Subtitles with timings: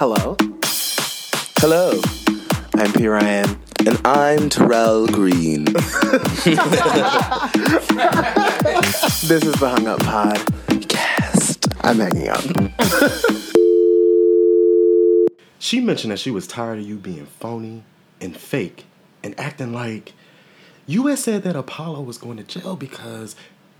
[0.00, 0.34] Hello.
[1.58, 2.00] Hello.
[2.76, 3.06] I'm P.
[3.06, 3.60] Ryan.
[3.86, 5.64] And I'm Terrell Green.
[9.28, 10.40] This is the Hung Up Pod.
[10.88, 11.68] Cast.
[11.84, 12.40] I'm hanging up.
[15.58, 17.84] She mentioned that she was tired of you being phony
[18.22, 18.86] and fake
[19.22, 20.14] and acting like
[20.86, 23.36] you had said that Apollo was going to jail because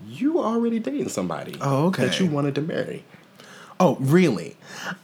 [0.07, 1.57] you were already dating somebody.
[1.59, 2.05] Oh, okay.
[2.05, 3.05] That you wanted to marry.
[3.81, 4.57] Oh, really?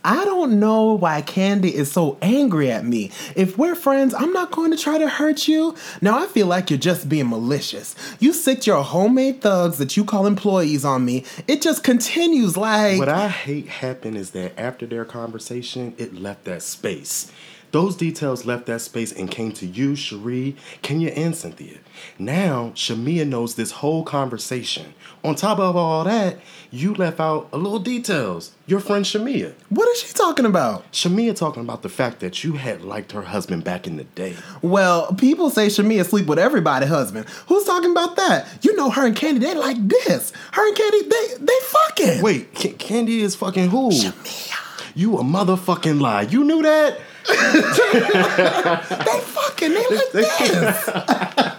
[0.06, 3.10] I don't know why Kandi is so angry at me.
[3.36, 5.74] If we're friends, I'm not going to try to hurt you.
[6.00, 7.96] Now, I feel like you're just being malicious.
[8.20, 11.26] You sicked your homemade thugs that you call employees on me.
[11.48, 13.00] It just continues like.
[13.00, 17.32] What I hate happened is that after their conversation, it left that space.
[17.72, 21.80] Those details left that space and came to you, Sheree, Kenya, and Cynthia.
[22.18, 24.94] Now, Shamea knows this whole conversation.
[25.28, 26.38] On top of all that,
[26.72, 28.52] you left out a little details.
[28.66, 29.54] Your friend Shamea.
[29.68, 30.90] What is she talking about?
[30.94, 34.38] Shamea talking about the fact that you had liked her husband back in the day.
[34.62, 37.28] Well, people say Shamea sleep with everybody husband.
[37.48, 38.48] Who's talking about that?
[38.62, 40.32] You know her and Kandi, they like this.
[40.54, 42.22] Her and Kandi, they they fucking.
[42.22, 43.90] Wait, Ca- Kandi is fucking who?
[43.90, 44.56] Shamea.
[44.96, 46.22] You a motherfucking lie.
[46.22, 47.00] You knew that?
[47.28, 50.90] They fucking, they like this.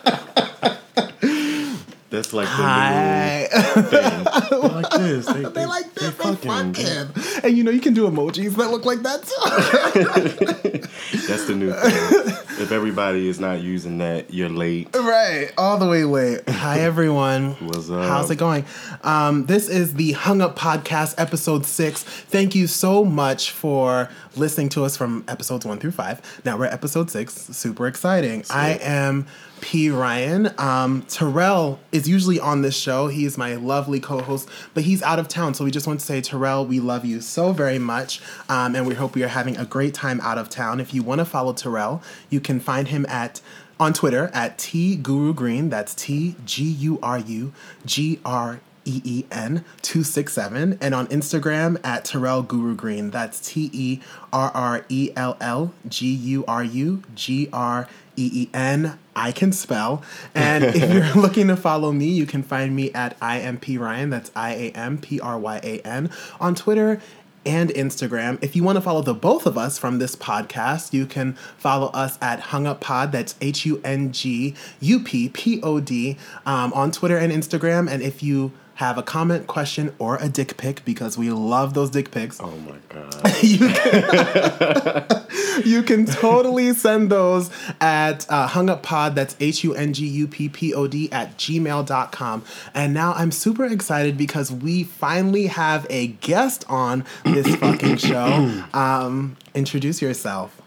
[2.18, 3.48] That's like the Hi.
[3.76, 4.26] new thing.
[4.50, 5.26] They like this.
[5.26, 7.44] They, They like this, they fucking- fucking.
[7.44, 10.80] And you know, you can do emojis that look like that too.
[11.28, 12.34] That's the new thing.
[12.60, 14.88] if everybody is not using that, you're late.
[14.96, 16.48] right, all the way late.
[16.48, 17.52] Hi, everyone.
[17.64, 18.04] What's up?
[18.08, 18.64] How's it going?
[19.04, 22.02] Um, this is the Hung Up Podcast, episode six.
[22.02, 26.20] Thank you so much for listening to us from episodes one through five.
[26.44, 27.32] Now we're at episode six.
[27.34, 28.44] Super exciting.
[28.50, 29.26] I am
[29.60, 29.90] P.
[29.90, 30.52] Ryan.
[30.58, 33.08] Um, Terrell is usually on this show.
[33.08, 35.54] He is my lovely co host, but he's out of town.
[35.54, 38.20] So we just want to say, Terrell, we love you so very much.
[38.48, 40.80] Um, and we hope you are having a great time out of town.
[40.80, 43.40] If you want to follow Terrell, you can find him at
[43.80, 45.70] on Twitter at T Guru Green.
[45.70, 47.52] That's T G U R U
[47.86, 50.78] G R E E N 267.
[50.80, 53.10] And on Instagram at Terrell Guru Green.
[53.10, 54.00] That's T E
[54.32, 58.98] R R E L L G U R U G R E E N.
[59.14, 60.02] I can spell.
[60.34, 63.76] And if you're looking to follow me, you can find me at I am P
[63.76, 64.10] Ryan.
[64.10, 66.10] That's I A M P R Y A N
[66.40, 67.00] on Twitter
[67.48, 68.38] and Instagram.
[68.42, 71.88] If you want to follow the both of us from this podcast, you can follow
[71.88, 73.10] us at Hung Up Pod.
[73.12, 77.90] That's H U N G U P P O D um, on Twitter and Instagram.
[77.90, 81.90] And if you have a comment, question, or a dick pic, because we love those
[81.90, 83.42] dick pics, Oh my god.
[83.42, 85.26] you can,
[85.64, 87.50] you can totally send those
[87.80, 92.44] at uh, hung up pod that's h-u-n-g-u-p-p-o-d at gmail.com
[92.74, 98.62] and now i'm super excited because we finally have a guest on this fucking show.
[98.72, 100.60] Um, introduce yourself.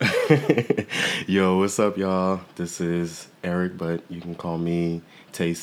[1.28, 2.42] Yo, what's up, y'all?
[2.56, 5.02] This is Eric, but you can call me
[5.32, 5.54] Tay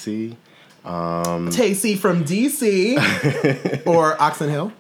[0.88, 1.50] C.
[1.50, 4.72] Tacey from dc or oxon hill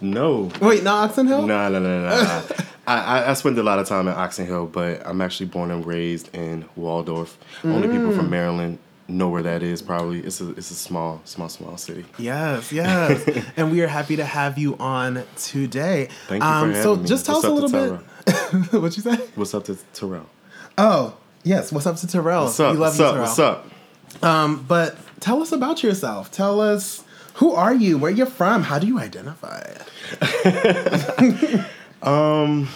[0.00, 0.50] No.
[0.60, 2.08] wait not oxon hill No, no, no, no.
[2.08, 2.42] no.
[2.86, 5.70] I, I, I spend a lot of time in Oxon Hill, but I'm actually born
[5.70, 7.38] and raised in Waldorf.
[7.62, 8.16] Only people Mm.
[8.16, 9.80] from Maryland know where that is.
[9.80, 12.04] Probably it's a it's a small, small, small city.
[12.18, 13.22] Yes, yes.
[13.56, 16.08] and we are happy to have you on today.
[16.26, 17.06] Thank you for um, So me.
[17.06, 17.98] just tell What's us a little
[18.72, 18.72] bit.
[18.82, 19.16] what you say?
[19.36, 20.26] What's up to Terrell?
[20.76, 21.70] Oh, yes.
[21.70, 22.44] What's up to Terrell?
[22.46, 22.72] What's up?
[22.72, 23.12] We love What's you, up?
[23.12, 23.26] Terrell.
[23.26, 24.24] What's up?
[24.24, 26.30] Um, but tell us about yourself.
[26.30, 27.04] Tell us
[27.34, 27.96] who are you?
[27.98, 28.62] Where you're from?
[28.64, 29.62] How do you identify?
[32.02, 32.68] um,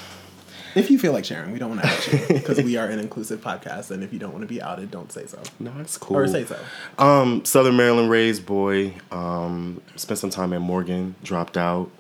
[0.75, 2.99] if you feel like sharing, we don't want to out you because we are an
[2.99, 5.97] inclusive podcast, and if you don't want to be outed, don't say so No, it's
[5.99, 6.17] cool.
[6.17, 6.59] or say so.
[6.99, 8.95] Um, Southern Maryland raised boy.
[9.11, 11.15] Um, spent some time at Morgan.
[11.23, 11.91] Dropped out.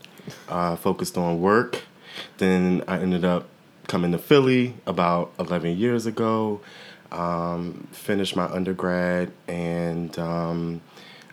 [0.48, 1.82] Uh, focused on work.
[2.38, 3.46] Then I ended up
[3.86, 6.60] coming to Philly about 11 years ago.
[7.14, 10.80] Um, finished my undergrad and um,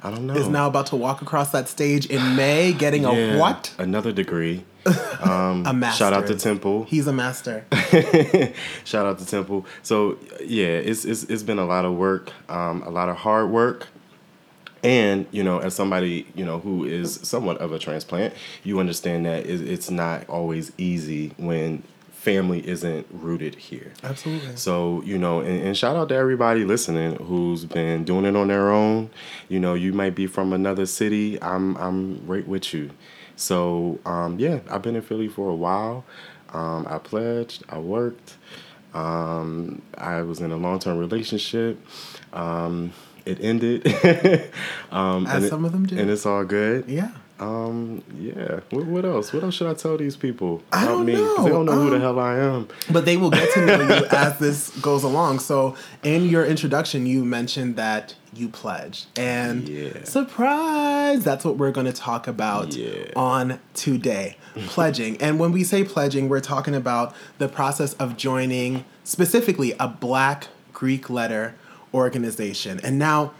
[0.03, 0.35] I don't know.
[0.35, 3.73] Is now about to walk across that stage in May, getting Yeah, a what?
[3.77, 4.63] Another degree.
[5.23, 5.97] A master.
[5.97, 6.85] Shout out to Temple.
[6.85, 7.65] He's a master.
[8.83, 9.67] Shout out to Temple.
[9.83, 13.51] So yeah, it's it's it's been a lot of work, um, a lot of hard
[13.51, 13.87] work.
[14.83, 18.33] And you know, as somebody you know who is somewhat of a transplant,
[18.63, 21.83] you understand that it's not always easy when
[22.21, 23.91] family isn't rooted here.
[24.03, 24.55] Absolutely.
[24.55, 28.47] So, you know, and, and shout out to everybody listening who's been doing it on
[28.49, 29.09] their own.
[29.49, 31.41] You know, you might be from another city.
[31.41, 32.91] I'm I'm right with you.
[33.35, 36.05] So, um, yeah, I've been in Philly for a while.
[36.53, 38.37] Um, I pledged, I worked.
[38.93, 41.79] Um, I was in a long term relationship.
[42.33, 42.93] Um,
[43.25, 43.87] it ended.
[44.91, 45.97] um, As and it- some of them do.
[45.97, 46.87] And it's all good.
[46.87, 47.11] Yeah.
[47.41, 48.59] Um, yeah.
[48.69, 49.33] What, what else?
[49.33, 51.15] What else should I tell these people I about me?
[51.15, 52.67] they don't know who the Um, hell I am.
[52.91, 55.39] But they will get to know you as this goes along.
[55.39, 59.07] So, in your introduction, you mentioned that you pledged.
[59.17, 60.03] And Yeah.
[60.03, 63.11] surprise, that's what we're going to talk about Yeah.
[63.15, 64.37] on today
[64.67, 65.17] pledging.
[65.21, 70.47] And when we say pledging, we're talking about the process of joining specifically a black
[70.73, 71.55] Greek letter
[71.93, 72.79] organization.
[72.83, 73.33] And now,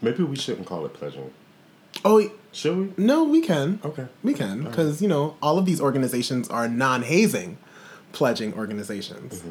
[0.00, 1.30] Maybe we shouldn't call it pledging.
[2.04, 3.04] oh, Should we?
[3.04, 3.78] no, we can.
[3.84, 4.08] Okay.
[4.24, 7.56] We can, because, you know, all of these organizations are non hazing
[8.12, 9.42] pledging organizations.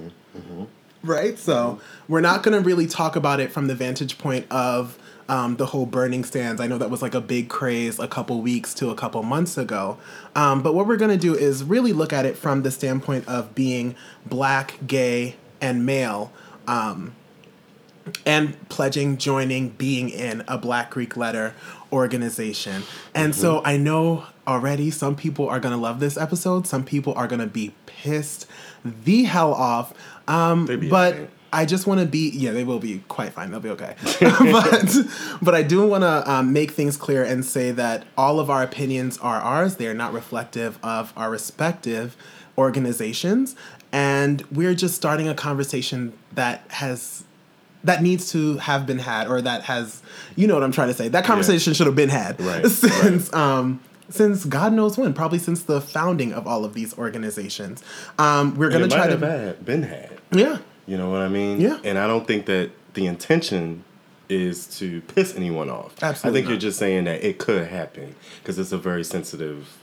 [1.03, 1.39] Right?
[1.39, 4.99] So we're not going to really talk about it from the vantage point of
[5.29, 6.59] um, the whole burning stands.
[6.59, 9.57] I know that was like a big craze a couple weeks to a couple months
[9.57, 9.97] ago.
[10.35, 13.25] Um, but what we're going to do is really look at it from the standpoint
[13.27, 13.95] of being
[14.25, 16.31] black, gay, and male.
[16.67, 17.15] Um,
[18.25, 21.53] and pledging, joining, being in a Black Greek letter
[21.91, 22.83] organization.
[23.15, 26.67] And so I know already some people are going to love this episode.
[26.67, 28.47] Some people are going to be pissed
[28.83, 29.93] the hell off.
[30.27, 31.27] Um, but okay.
[31.51, 33.51] I just want to be, yeah, they will be quite fine.
[33.51, 33.95] They'll be okay.
[34.19, 34.97] but,
[35.41, 38.63] but I do want to um, make things clear and say that all of our
[38.63, 39.77] opinions are ours.
[39.77, 42.17] They are not reflective of our respective
[42.57, 43.55] organizations.
[43.91, 47.23] And we're just starting a conversation that has
[47.83, 50.01] that needs to have been had or that has
[50.35, 51.07] you know what I'm trying to say.
[51.07, 55.63] That conversation should have been had Right, since um since God knows when, probably since
[55.63, 57.83] the founding of all of these organizations.
[58.17, 60.17] Um we're gonna try to have had, been had.
[60.31, 60.59] Yeah.
[60.85, 61.59] You know what I mean?
[61.59, 61.79] Yeah.
[61.83, 63.83] And I don't think that the intention
[64.29, 65.93] is to piss anyone off.
[66.01, 66.51] Absolutely I think not.
[66.51, 69.77] you're just saying that it could happen because it's a very sensitive,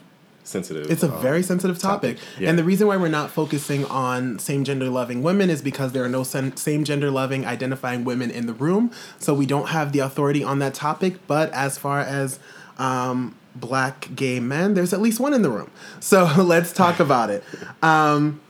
[0.45, 0.89] sensitive.
[0.89, 2.17] It's a um, very sensitive topic.
[2.39, 2.49] Yeah.
[2.49, 6.03] And the reason why we're not focusing on same gender loving women is because there
[6.03, 8.91] are no same gender loving identifying women in the room.
[9.19, 11.27] So we don't have the authority on that topic.
[11.27, 12.39] But as far as
[12.77, 15.71] um, black gay men, there's at least one in the room.
[15.99, 17.43] So let's talk about it.
[17.81, 18.41] Um,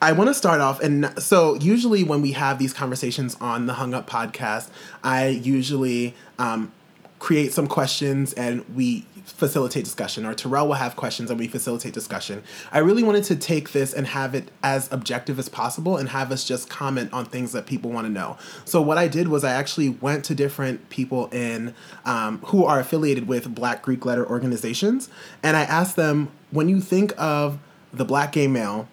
[0.00, 3.72] I want to start off, and so usually when we have these conversations on the
[3.72, 4.70] Hung Up podcast,
[5.02, 6.70] I usually um,
[7.18, 11.94] create some questions and we facilitate discussion, or Terrell will have questions and we facilitate
[11.94, 12.42] discussion.
[12.72, 16.32] I really wanted to take this and have it as objective as possible and have
[16.32, 18.36] us just comment on things that people want to know.
[18.64, 22.80] So what I did was I actually went to different people in um, who are
[22.80, 25.08] affiliated with Black Greek letter organizations,
[25.42, 27.58] and I asked them when you think of
[27.92, 28.88] the black gay male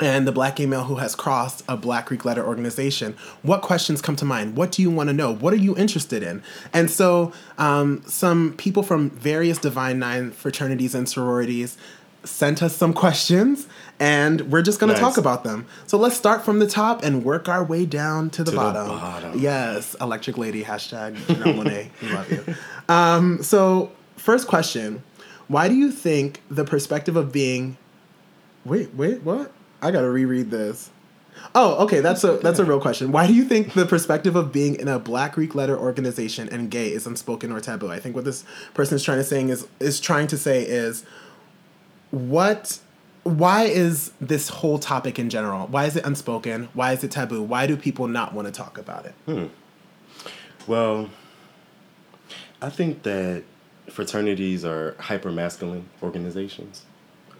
[0.00, 3.14] and the black gay male who has crossed a black greek letter organization.
[3.42, 4.56] What questions come to mind?
[4.56, 5.32] What do you want to know?
[5.34, 6.42] What are you interested in?
[6.72, 11.76] And so um, some people from various divine nine fraternities and sororities
[12.24, 13.66] sent us some questions
[13.98, 15.66] and we're just going to talk about them.
[15.86, 18.62] So let's start from the top and work our way down to the, To the
[18.62, 18.88] bottom.
[18.88, 19.38] bottom.
[19.38, 22.54] yes electric lady hashtag Monáe, we love you.
[22.94, 25.02] Um, so first question
[25.48, 27.76] why do you think the perspective of being
[28.64, 29.50] Wait, wait, what?
[29.82, 30.90] I gotta reread this.
[31.54, 33.12] Oh, okay, that's a that's a real question.
[33.12, 36.70] Why do you think the perspective of being in a Black Greek letter organization and
[36.70, 37.90] gay is unspoken or taboo?
[37.90, 38.44] I think what this
[38.74, 41.04] person is trying to saying is is trying to say is
[42.10, 42.78] what
[43.22, 45.66] why is this whole topic in general?
[45.66, 46.68] Why is it unspoken?
[46.74, 47.42] Why is it taboo?
[47.42, 49.50] Why do people not want to talk about it?
[50.66, 51.10] Well,
[52.62, 53.44] I think that
[53.88, 56.84] fraternities are hyper masculine organizations.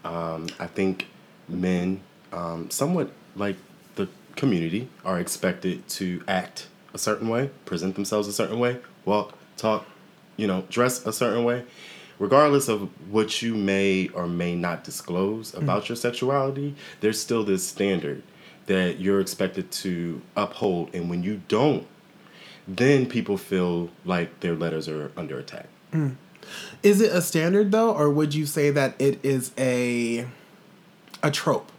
[0.05, 1.07] Um, I think
[1.49, 2.01] men,
[2.33, 3.57] um, somewhat like
[3.97, 9.35] the community, are expected to act a certain way, present themselves a certain way, walk,
[9.57, 9.87] talk,
[10.37, 11.65] you know, dress a certain way.
[12.19, 17.67] Regardless of what you may or may not disclose about your sexuality, there's still this
[17.67, 18.23] standard
[18.67, 20.95] that you're expected to uphold.
[20.95, 21.87] And when you don't,
[22.69, 25.67] then people feel like their letters are under attack.
[26.83, 30.27] Is it a standard though, or would you say that it is a
[31.23, 31.73] a trope?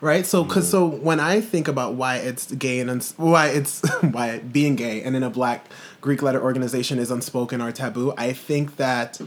[0.00, 3.82] Right, so because so when I think about why it's gay and uns- why it's
[4.00, 5.66] why being gay and in a Black
[6.00, 9.20] Greek letter organization is unspoken or taboo, I think that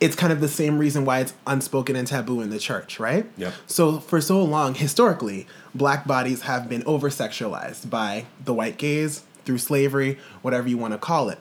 [0.00, 3.26] it's kind of the same reason why it's unspoken and taboo in the church, right?
[3.36, 3.52] Yeah.
[3.66, 9.22] So for so long, historically, black bodies have been over sexualized by the white gaze
[9.44, 11.38] through slavery, whatever you want to call it.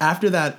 [0.00, 0.58] After that,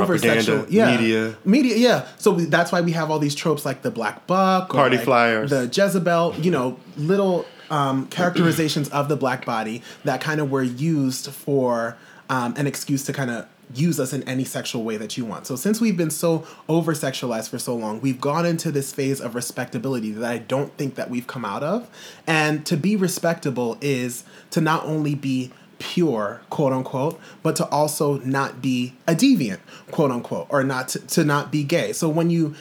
[0.00, 1.36] over sexual, yeah, media.
[1.44, 2.06] media, yeah.
[2.18, 4.96] So we, that's why we have all these tropes like the black buck, or Party
[4.96, 5.50] like flyers.
[5.50, 6.36] the Jezebel.
[6.40, 11.96] You know, little um, characterizations of the black body that kind of were used for
[12.28, 15.46] um, an excuse to kind of use us in any sexual way that you want.
[15.46, 19.20] So since we've been so over sexualized for so long, we've gone into this phase
[19.20, 21.88] of respectability that I don't think that we've come out of.
[22.26, 28.18] And to be respectable is to not only be pure, quote unquote, but to also
[28.18, 29.58] not be a deviant,
[29.90, 31.92] quote unquote, or not to, to not be gay.
[31.92, 32.54] So when you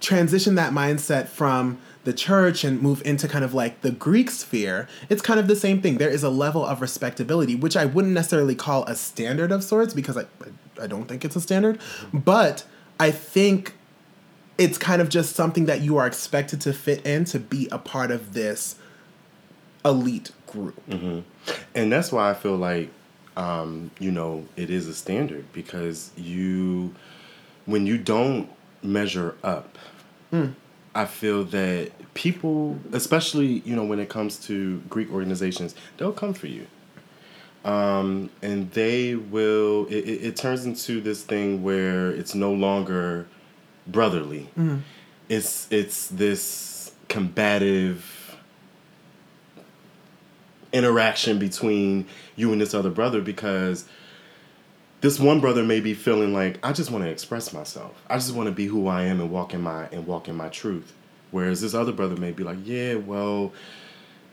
[0.00, 4.86] transition that mindset from the church and move into kind of like the Greek sphere,
[5.08, 5.96] it's kind of the same thing.
[5.96, 9.94] There is a level of respectability, which I wouldn't necessarily call a standard of sorts
[9.94, 10.24] because I,
[10.80, 11.80] I don't think it's a standard,
[12.12, 12.64] but
[13.00, 13.72] I think
[14.58, 17.78] it's kind of just something that you are expected to fit in to be a
[17.78, 18.76] part of this
[19.86, 20.86] elite group.
[20.86, 21.20] Mm-hmm.
[21.74, 22.90] And that's why I feel like
[23.36, 26.94] um, you know it is a standard because you
[27.66, 28.48] when you don't
[28.82, 29.78] measure up
[30.94, 36.34] I feel that people especially you know when it comes to Greek organizations they'll come
[36.34, 36.66] for you.
[37.64, 43.26] Um, and they will it, it, it turns into this thing where it's no longer
[43.86, 44.48] brotherly.
[45.28, 48.17] It's it's this combative
[50.72, 52.06] interaction between
[52.36, 53.86] you and this other brother because
[55.00, 58.02] this one brother may be feeling like I just want to express myself.
[58.08, 60.36] I just want to be who I am and walk in my and walk in
[60.36, 60.92] my truth.
[61.30, 63.52] Whereas this other brother may be like, yeah, well,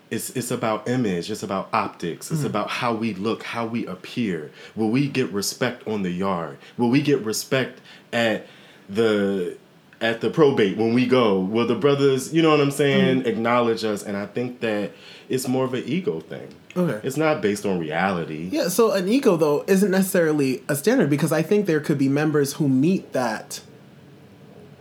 [0.09, 2.47] it's it's about image, it's about optics, it's hmm.
[2.47, 4.51] about how we look, how we appear.
[4.75, 6.57] Will we get respect on the yard?
[6.77, 7.79] Will we get respect
[8.13, 8.47] at
[8.89, 9.57] the
[10.01, 11.39] at the probate when we go?
[11.39, 13.27] Will the brothers, you know what I'm saying, mm-hmm.
[13.27, 14.03] acknowledge us?
[14.03, 14.91] And I think that
[15.29, 16.53] it's more of an ego thing.
[16.77, 17.05] Okay.
[17.07, 18.49] It's not based on reality.
[18.51, 22.09] Yeah, so an ego though isn't necessarily a standard because I think there could be
[22.09, 23.61] members who meet that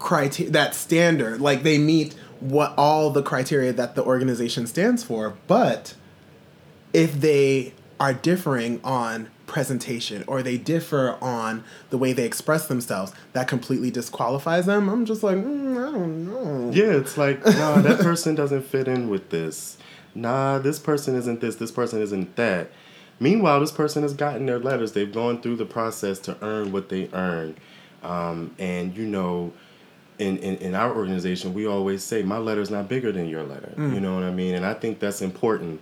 [0.00, 5.34] criteria that standard like they meet what all the criteria that the organization stands for
[5.46, 5.94] but
[6.92, 13.12] if they are differing on presentation or they differ on the way they express themselves
[13.34, 17.80] that completely disqualifies them i'm just like mm, i don't know Yeah, it's like, nah,
[17.80, 19.76] that person doesn't fit in with this.
[20.14, 22.70] Nah, this person isn't this, this person isn't that.
[23.20, 24.92] Meanwhile, this person has gotten their letters.
[24.92, 27.56] They've gone through the process to earn what they earn.
[28.02, 29.52] Um, and, you know,
[30.18, 33.72] in, in, in our organization, we always say, my letter's not bigger than your letter.
[33.76, 34.54] You know what I mean?
[34.54, 35.80] And I think that's important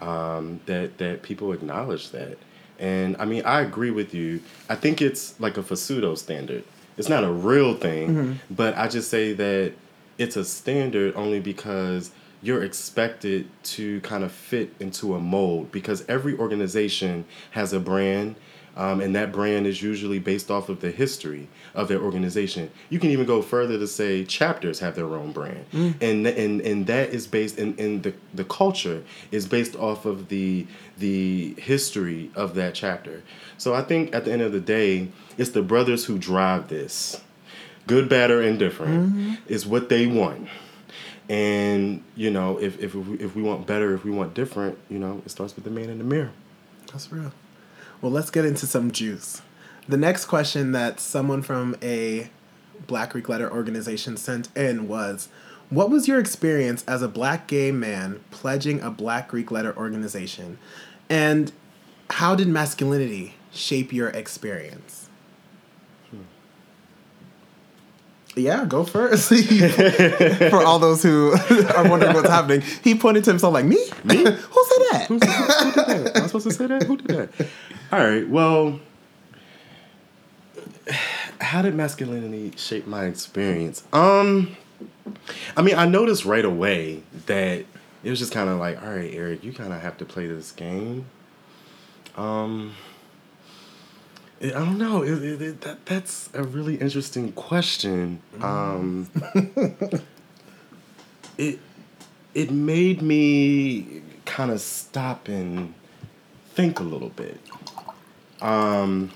[0.00, 2.36] um, that, that people acknowledge that.
[2.82, 4.40] And I mean, I agree with you.
[4.68, 6.64] I think it's like a pseudo standard.
[6.98, 8.32] It's not a real thing, mm-hmm.
[8.54, 9.72] but I just say that
[10.18, 12.10] it's a standard only because
[12.42, 18.34] you're expected to kind of fit into a mold because every organization has a brand
[18.76, 22.70] um, and that brand is usually based off of the history of their organization.
[22.88, 26.86] You can even go further to say chapters have their own brand, and and and
[26.86, 30.66] that is based in, in the the culture is based off of the
[30.98, 33.22] the history of that chapter.
[33.58, 37.20] So I think at the end of the day, it's the brothers who drive this,
[37.86, 40.48] good, bad, or indifferent, is what they want.
[41.28, 45.22] And you know, if if if we want better, if we want different, you know,
[45.26, 46.32] it starts with the man in the mirror.
[46.90, 47.32] That's real.
[48.02, 49.42] Well, let's get into some juice.
[49.88, 52.30] The next question that someone from a
[52.88, 55.28] Black Greek letter organization sent in was
[55.70, 60.58] What was your experience as a black gay man pledging a Black Greek letter organization?
[61.08, 61.52] And
[62.10, 65.01] how did masculinity shape your experience?
[68.34, 69.28] Yeah, go first.
[70.50, 71.32] For all those who
[71.76, 73.76] are wondering what's happening, he pointed to himself like, Me?
[74.04, 74.16] Me?
[74.24, 75.04] who said that?
[75.08, 76.16] Who did that?
[76.16, 76.84] Am I supposed to say that?
[76.84, 77.48] Who did that?
[77.92, 78.26] All right.
[78.26, 78.80] Well,
[81.40, 83.84] how did masculinity shape my experience?
[83.92, 84.56] Um,
[85.56, 87.64] I mean, I noticed right away that
[88.02, 90.26] it was just kind of like, all right, Eric, you kind of have to play
[90.26, 91.06] this game.
[92.16, 92.74] Um,
[94.42, 95.02] I don't know.
[95.02, 98.20] It, it, it, that that's a really interesting question.
[98.40, 99.08] Um,
[101.38, 101.60] it
[102.34, 105.74] it made me kind of stop and
[106.54, 107.40] think a little bit.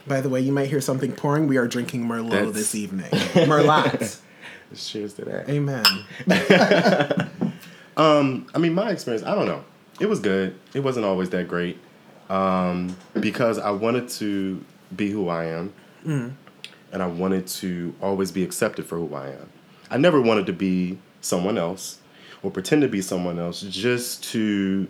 [0.07, 1.49] By the way, you might hear something pouring.
[1.49, 3.11] We are drinking Merlot this evening.
[3.11, 4.21] Merlot.
[4.77, 5.49] Cheers to that.
[5.49, 5.85] Amen.
[8.55, 9.65] I mean, my experience, I don't know.
[9.99, 10.55] It was good.
[10.75, 11.79] It wasn't always that great
[12.29, 14.65] um, because I wanted to
[14.95, 15.73] be who I am,
[16.93, 19.51] and I wanted to always be accepted for who I am.
[19.91, 21.99] I never wanted to be someone else
[22.43, 24.87] or pretend to be someone else just to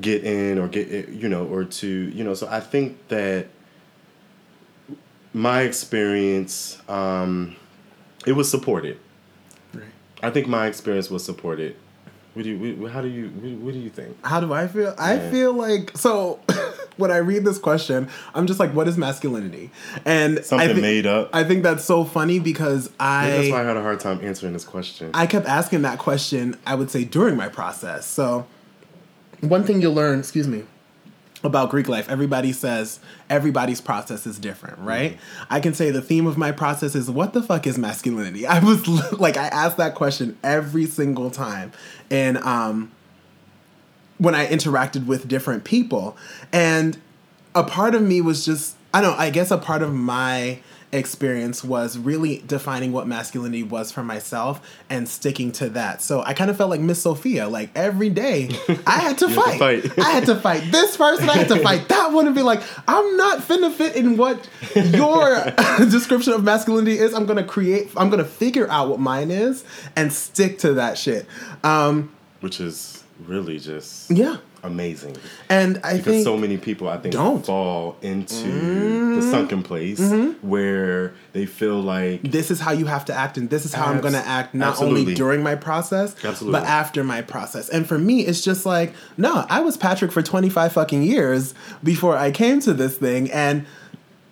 [0.00, 2.34] get in or get you know or to you know.
[2.34, 3.48] So I think that
[5.32, 7.56] my experience, um,
[8.26, 8.98] it was supported.
[9.72, 9.84] Right.
[10.22, 11.76] I think my experience was supported.
[12.34, 12.76] What do you?
[12.76, 13.28] what- How do you?
[13.28, 14.16] What, what do you think?
[14.24, 14.94] How do I feel?
[14.98, 15.30] I Yeah.
[15.30, 16.40] feel like so.
[16.96, 19.70] when I read this question, I'm just like, "What is masculinity?"
[20.04, 21.30] And Something I thi- made up.
[21.32, 24.20] I think that's so funny because I Maybe that's why I had a hard time
[24.22, 25.10] answering this question.
[25.14, 28.06] I kept asking that question, I would say during my process.
[28.06, 28.46] So,
[29.40, 30.64] one thing you'll learn, excuse me,
[31.44, 32.98] about Greek life, everybody says
[33.30, 35.18] everybody's process is different, right?
[35.50, 38.46] I can say the theme of my process is what the fuck is masculinity?
[38.46, 41.72] I was like, I asked that question every single time.
[42.10, 42.90] And um,
[44.18, 46.16] when I interacted with different people.
[46.52, 46.98] And
[47.54, 50.60] a part of me was just, I don't know, I guess a part of my
[50.94, 56.00] experience was really defining what masculinity was for myself and sticking to that.
[56.00, 57.48] So I kind of felt like Miss Sofia.
[57.48, 58.50] Like every day,
[58.86, 59.58] I had to You had to fight.
[59.58, 59.98] fight.
[59.98, 61.28] I had to fight this person.
[61.28, 64.48] I had to fight that one, and be like, I'm not finna fit in what
[64.74, 65.44] your
[65.90, 67.12] description of masculinity is.
[67.12, 67.90] I'm gonna create.
[67.96, 69.64] I'm gonna figure out what mine is
[69.96, 71.26] and stick to that shit.
[71.62, 75.16] Um, which is really just yeah, amazing.
[75.48, 77.36] and I Because think so many people, I think, Don't.
[77.36, 77.44] Mm-hmm.
[77.44, 80.00] fall into the sunken place
[80.42, 83.86] where they feel like this is how you have to act and this is how
[83.86, 86.58] I'm going to act not only during my process Absolutely.
[86.60, 87.68] but after my process.
[87.68, 92.16] And for me it's just like no, I was Patrick for 25 fucking years before
[92.16, 93.66] I came to this thing and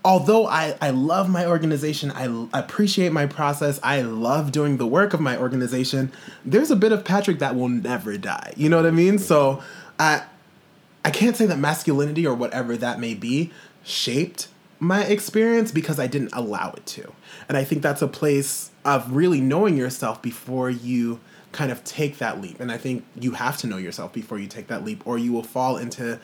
[0.04, 4.86] although I, I love my organization, I l- appreciate my process, I love doing the
[4.86, 6.10] work of my organization,
[6.44, 8.52] there's a bit of Patrick that will never die.
[8.56, 9.18] You know what I mean?
[9.20, 9.62] So
[9.98, 10.24] I
[11.04, 13.50] I can't say that masculinity or whatever that may be
[13.82, 14.48] shaped
[14.82, 17.12] my experience because I didn't allow it to.
[17.48, 21.20] And I think that's a place of really knowing yourself before you
[21.52, 22.58] kind of take that leap.
[22.58, 25.32] And I think you have to know yourself before you take that leap, or you
[25.32, 26.18] will fall into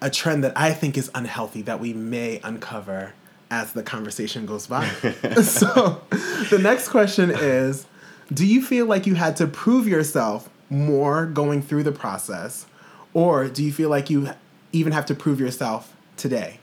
[0.00, 3.12] a trend that I think is unhealthy that we may uncover
[3.50, 4.88] as the conversation goes by.
[5.42, 6.00] so
[6.48, 7.86] the next question is
[8.32, 12.64] Do you feel like you had to prove yourself more going through the process,
[13.14, 14.30] or do you feel like you
[14.72, 16.58] even have to prove yourself today?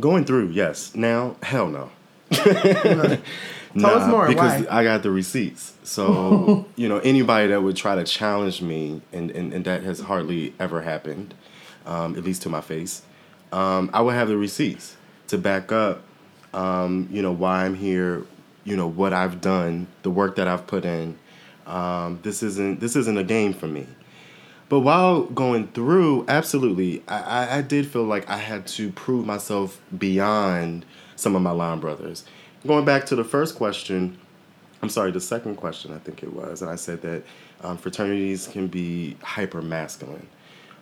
[0.00, 0.48] going through.
[0.48, 0.94] Yes.
[0.94, 1.90] Now, hell no.
[2.30, 4.80] Tell us more, Because why?
[4.80, 5.74] I got the receipts.
[5.82, 10.00] So, you know, anybody that would try to challenge me, and, and, and that has
[10.00, 11.34] hardly ever happened,
[11.86, 13.02] um, at least to my face,
[13.52, 14.96] um, I would have the receipts
[15.28, 16.02] to back up,
[16.54, 18.24] um, you know, why I'm here,
[18.64, 21.18] you know, what I've done, the work that I've put in.
[21.66, 23.86] Um, this isn't this isn't a game for me.
[24.68, 29.24] But while going through, absolutely, I, I, I did feel like I had to prove
[29.24, 30.84] myself beyond
[31.16, 32.24] some of my line brothers.
[32.66, 34.18] Going back to the first question,
[34.82, 37.22] I'm sorry, the second question, I think it was, and I said that
[37.62, 40.28] um, fraternities can be hyper masculine.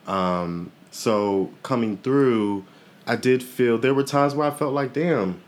[0.07, 2.65] Um, so coming through,
[3.07, 5.41] I did feel there were times where I felt like, damn,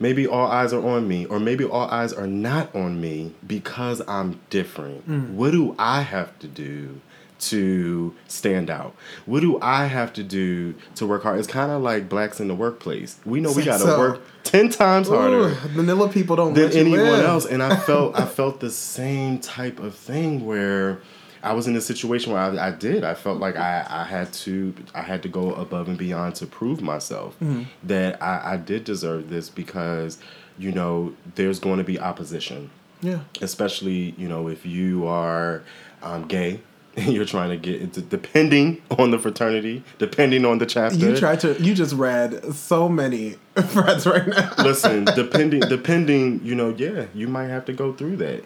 [0.00, 4.00] maybe all eyes are on me, or maybe all eyes are not on me because
[4.08, 5.06] I'm different.
[5.34, 7.00] What do I have to do
[7.40, 8.94] to stand out?
[9.26, 11.38] What do I have to do to work hard?
[11.38, 13.18] It's kind of like blacks in the workplace.
[13.24, 13.98] We know we got to so.
[13.98, 17.24] work ten times harder Ooh, Manila people don't than anyone live.
[17.24, 17.46] else.
[17.46, 21.00] And I felt I felt the same type of thing where
[21.42, 23.04] I was in a situation where I, I did.
[23.04, 26.46] I felt like I, I had to I had to go above and beyond to
[26.46, 27.64] prove myself Mm-hmm.
[27.82, 30.18] that I, I did deserve this because
[30.56, 32.70] you know there's going to be opposition,
[33.02, 33.20] Yeah.
[33.42, 35.62] especially you know if you are
[36.02, 36.60] um, gay.
[36.96, 40.96] And you're trying to get into depending on the fraternity, depending on the chapter.
[40.96, 41.60] You tried to.
[41.60, 43.36] You just read so many
[43.68, 44.52] friends right now.
[44.58, 48.44] listen depending depending you know yeah you might have to go through that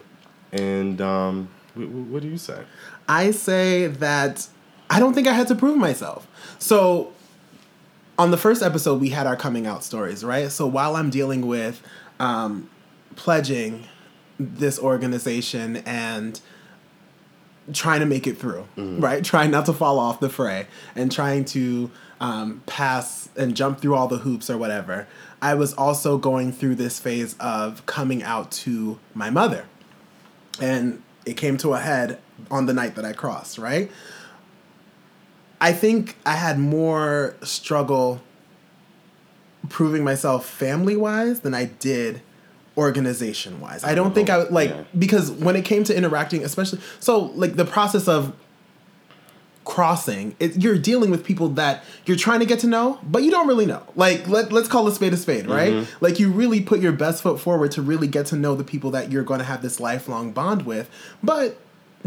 [0.51, 2.61] and um wh- wh- what do you say
[3.07, 4.47] I say that
[4.89, 6.27] I don't think I had to prove myself.
[6.59, 7.11] So
[8.19, 10.51] on the first episode, we had our coming out stories, right?
[10.51, 11.81] So while I'm dealing with
[12.19, 12.69] um,
[13.15, 13.85] pledging
[14.39, 16.39] this organization and
[17.73, 18.67] trying to make it through,
[18.99, 19.23] right?
[19.23, 23.95] Trying not to fall off the fray and trying to um, pass and jump through
[23.95, 25.07] all the hoops or whatever.
[25.41, 29.65] I was also going through this phase of coming out to my mother.
[30.61, 32.19] And it came to a head
[32.51, 33.89] on the night that I crossed, right?
[35.61, 38.21] I think I had more struggle
[39.67, 42.21] proving myself family wise than I did
[42.77, 43.83] organization wise.
[43.83, 44.83] I don't think I would like Yeah.
[44.97, 48.33] because when it came to interacting, especially so like the process of
[49.65, 53.29] crossing, it, you're dealing with people that you're trying to get to know, but you
[53.29, 53.83] don't really know.
[53.95, 55.73] Like let, let's call a spade a spade, right?
[55.73, 56.03] Mm-hmm.
[56.03, 58.91] Like you really put your best foot forward to really get to know the people
[58.91, 60.89] that you're going to have this lifelong bond with.
[61.21, 61.57] But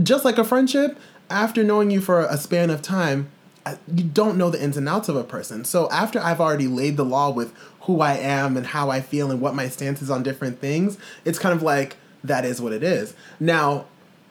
[0.02, 0.98] just like a friendship,
[1.30, 3.30] after knowing you for a span of time,
[3.92, 5.64] you don't know the ins and outs of a person.
[5.64, 9.30] So after I've already laid the law with who I am and how I feel
[9.30, 12.72] and what my stance is on different things, it's kind of like that is what
[12.72, 13.14] it is.
[13.40, 13.86] Now,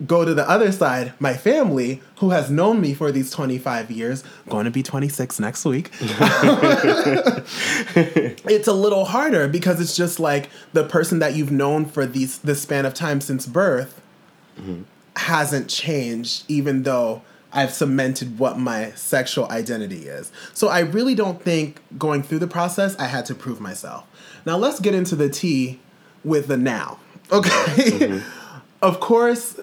[0.05, 4.23] go to the other side, my family, who has known me for these 25 years,
[4.49, 5.91] going to be 26 next week.
[8.45, 12.39] it's a little harder because it's just like the person that you've known for these
[12.39, 14.01] this span of time since birth
[14.59, 14.81] mm-hmm.
[15.15, 17.21] hasn't changed even though
[17.53, 20.31] I've cemented what my sexual identity is.
[20.53, 24.05] So I really don't think going through the process I had to prove myself.
[24.45, 25.79] Now let's get into the tea
[26.23, 26.99] with the now.
[27.31, 27.49] Okay.
[27.49, 28.59] Mm-hmm.
[28.81, 29.57] of course,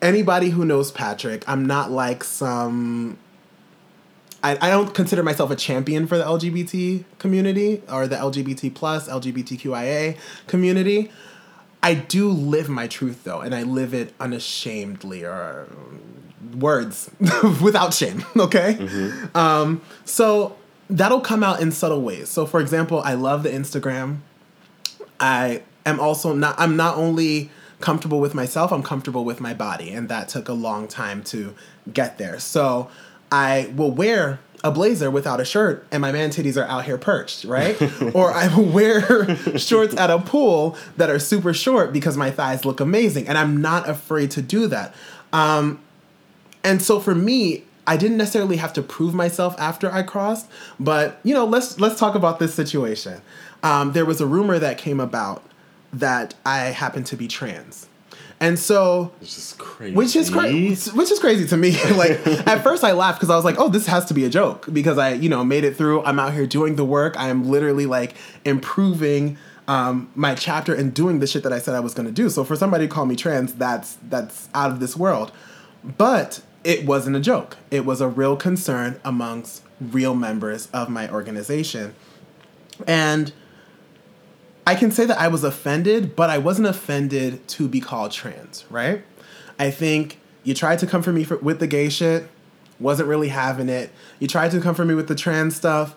[0.00, 3.18] anybody who knows Patrick, I'm not like some
[4.42, 9.08] I, I don't consider myself a champion for the LGBT community or the LGBT plus
[9.08, 11.10] LGBTQIA community.
[11.82, 15.68] I do live my truth though, and I live it unashamedly or
[16.54, 17.10] words
[17.62, 18.24] without shame.
[18.40, 18.78] Okay,
[19.34, 20.56] um, so
[20.88, 22.28] that'll come out in subtle ways.
[22.28, 24.18] So, for example, I love the Instagram.
[25.18, 26.54] I am also not.
[26.58, 27.50] I'm not only
[27.80, 28.72] comfortable with myself.
[28.72, 31.54] I'm comfortable with my body, and that took a long time to
[31.92, 32.38] get there.
[32.40, 32.90] So,
[33.30, 36.98] I will wear a blazer without a shirt and my man titties are out here
[36.98, 37.80] perched, right?
[38.14, 42.64] or I will wear shorts at a pool that are super short because my thighs
[42.64, 44.94] look amazing and I'm not afraid to do that.
[45.32, 45.80] Um,
[46.64, 51.18] and so for me, I didn't necessarily have to prove myself after I crossed, but
[51.24, 53.20] you know, let's let's talk about this situation.
[53.62, 55.42] Um, there was a rumor that came about
[55.92, 57.86] that I happened to be trans.
[58.42, 59.94] And so Which is crazy.
[59.94, 63.36] which is crazy which is crazy to me like at first i laughed because i
[63.36, 65.76] was like oh this has to be a joke because i you know made it
[65.76, 68.14] through i'm out here doing the work i'm literally like
[68.46, 69.36] improving
[69.68, 72.30] um, my chapter and doing the shit that i said i was going to do
[72.30, 75.32] so for somebody to call me trans that's that's out of this world
[75.98, 81.10] but it wasn't a joke it was a real concern amongst real members of my
[81.10, 81.94] organization
[82.86, 83.32] and
[84.66, 88.64] I can say that I was offended, but I wasn't offended to be called trans,
[88.70, 89.02] right?
[89.58, 92.28] I think you tried to come for me for, with the gay shit,
[92.78, 93.90] wasn't really having it.
[94.18, 95.94] You tried to come for me with the trans stuff,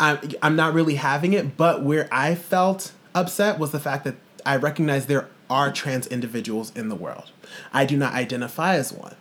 [0.00, 1.56] I'm, I'm not really having it.
[1.56, 6.72] But where I felt upset was the fact that I recognize there are trans individuals
[6.74, 7.30] in the world.
[7.72, 9.14] I do not identify as one.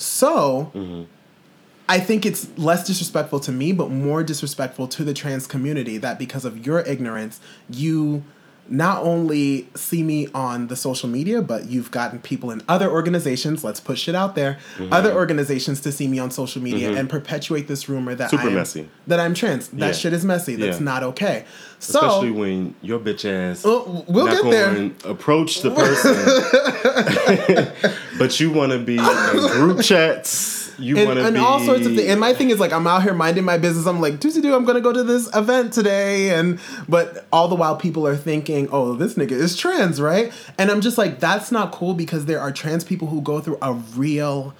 [0.00, 1.06] So,
[1.88, 6.18] I think it's less disrespectful to me, but more disrespectful to the trans community that
[6.18, 8.24] because of your ignorance, you
[8.68, 13.64] not only see me on the social media, but you've gotten people in other organizations,
[13.64, 14.92] let's push it out there, mm-hmm.
[14.92, 16.98] other organizations to see me on social media mm-hmm.
[16.98, 18.88] and perpetuate this rumor that Super I am, messy.
[19.08, 19.68] that I'm trans.
[19.68, 19.92] That Yeah.
[19.92, 20.54] shit is messy.
[20.54, 20.84] That's Yeah.
[20.84, 21.44] not okay.
[21.80, 24.90] So Especially when your bitch ass Oh, we'll not get there.
[25.04, 26.14] approach the person,
[28.20, 30.70] but you want to be in group chats.
[30.78, 32.06] You want to be and be all sorts of things.
[32.06, 33.86] And my thing is like I'm out here minding my business.
[33.86, 37.54] I'm like, doo doo, I'm gonna go to this event today, and but all the
[37.54, 40.32] while people are thinking, oh, this nigga is trans, right?
[40.58, 43.56] And I'm just like, that's not cool because there are trans people who go through
[43.62, 44.54] a real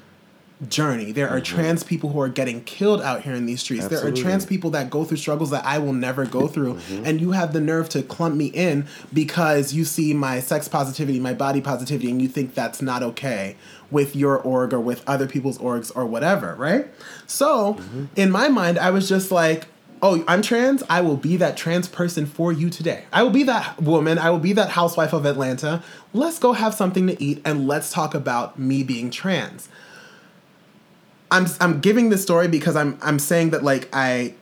[0.69, 1.13] journey.
[1.13, 1.57] There are mm-hmm.
[1.57, 3.89] trans people who are getting killed out here in these streets.
[3.89, 6.75] There are trans people that go through struggles that I will never go through.
[6.75, 7.07] Mm-hmm.
[7.07, 11.19] And you have the nerve to clump me in because you see my sex positivity,
[11.19, 13.57] my body positivity, and you think that's not okay
[13.91, 16.89] with your org or with other people's orgs or whatever, right?
[17.27, 18.05] So, mm-hmm.
[18.17, 19.67] in my mind, I was just like,
[20.03, 20.83] Oh, I'm trans.
[20.89, 23.05] I will be that trans person for you today.
[23.13, 24.19] I will be that woman.
[24.19, 25.83] I will be that housewife of Atlanta.
[26.15, 29.69] Let's go have something to eat and let's talk about me being trans.
[31.31, 34.35] I'm I'm giving this story because I'm I'm saying that like I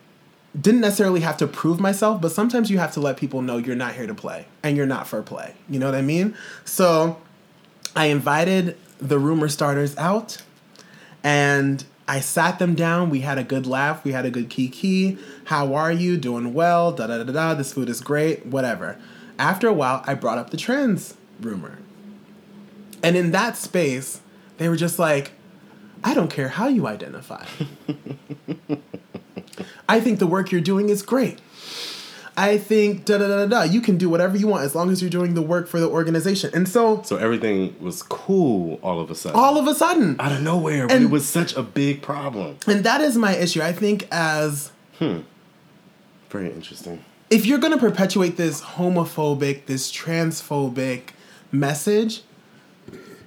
[0.59, 3.77] didn't necessarily have to prove myself, but sometimes you have to let people know you're
[3.77, 5.55] not here to play and you're not for play.
[5.69, 6.37] You know what I mean?
[6.65, 7.19] So
[7.95, 10.43] I invited the rumor starters out
[11.23, 13.11] and I sat them down.
[13.11, 14.03] We had a good laugh.
[14.03, 15.19] We had a good kiki.
[15.45, 16.17] How are you?
[16.17, 16.93] Doing well?
[16.93, 17.55] Da da da da.
[17.55, 18.47] This food is great.
[18.47, 18.99] Whatever.
[19.39, 21.79] After a while, I brought up the trans rumor.
[23.03, 24.21] And in that space,
[24.57, 25.33] they were just like,
[26.05, 27.45] I don't care how you identify.
[29.89, 31.39] I think the work you're doing is great.
[32.37, 33.63] I think da da da da da.
[33.65, 35.89] You can do whatever you want as long as you're doing the work for the
[35.89, 36.51] organization.
[36.55, 39.39] And so So everything was cool all of a sudden.
[39.39, 42.57] all of a sudden, out of nowhere, And- it was such a big problem.
[42.67, 43.61] and that is my issue.
[43.61, 45.21] I think as hmm,
[46.31, 47.03] Very interesting.
[47.29, 51.09] if you're going to perpetuate this homophobic, this transphobic
[51.51, 52.23] message,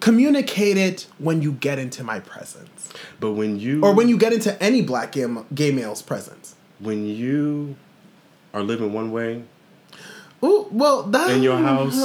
[0.01, 4.33] communicate it when you get into my presence But when you or when you get
[4.33, 6.55] into any black gay, gay male's presence.
[6.79, 7.75] when you
[8.53, 9.43] are living one way
[10.43, 11.95] Ooh, well, that in your house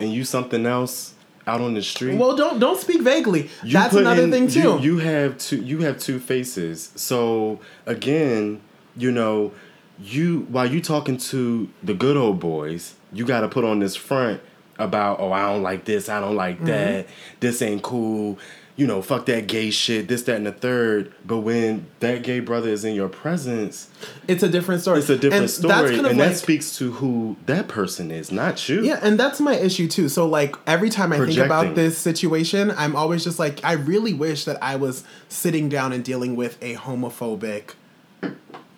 [0.00, 1.14] and you something else
[1.46, 2.16] out on the street.
[2.18, 3.48] Well, don't don't speak vaguely.
[3.64, 4.60] you That's another in- thing too.
[4.60, 5.62] You, you have two.
[5.62, 6.90] You have two faces.
[6.96, 8.60] So again,
[8.96, 9.52] you know,
[9.98, 13.94] you while you talking to the good old boys, you got to put on this
[13.96, 14.40] front
[14.78, 16.66] about oh I don't like this, I don't like Mm-hmm.
[16.66, 17.06] that,
[17.40, 18.38] this ain't cool.
[18.76, 21.12] You know, fuck that gay shit, this, that, and the third.
[21.26, 23.90] But when that gay brother is in your presence,
[24.28, 25.00] It's a different story.
[25.00, 28.30] it's a different And story, and of that like, speaks to who that person is,
[28.30, 28.84] not you.
[28.84, 30.08] Yeah, and that's my issue too.
[30.08, 34.14] So like every time I think about this situation, I'm always just like, I really
[34.14, 37.70] wish that I was sitting down and dealing with a homophobic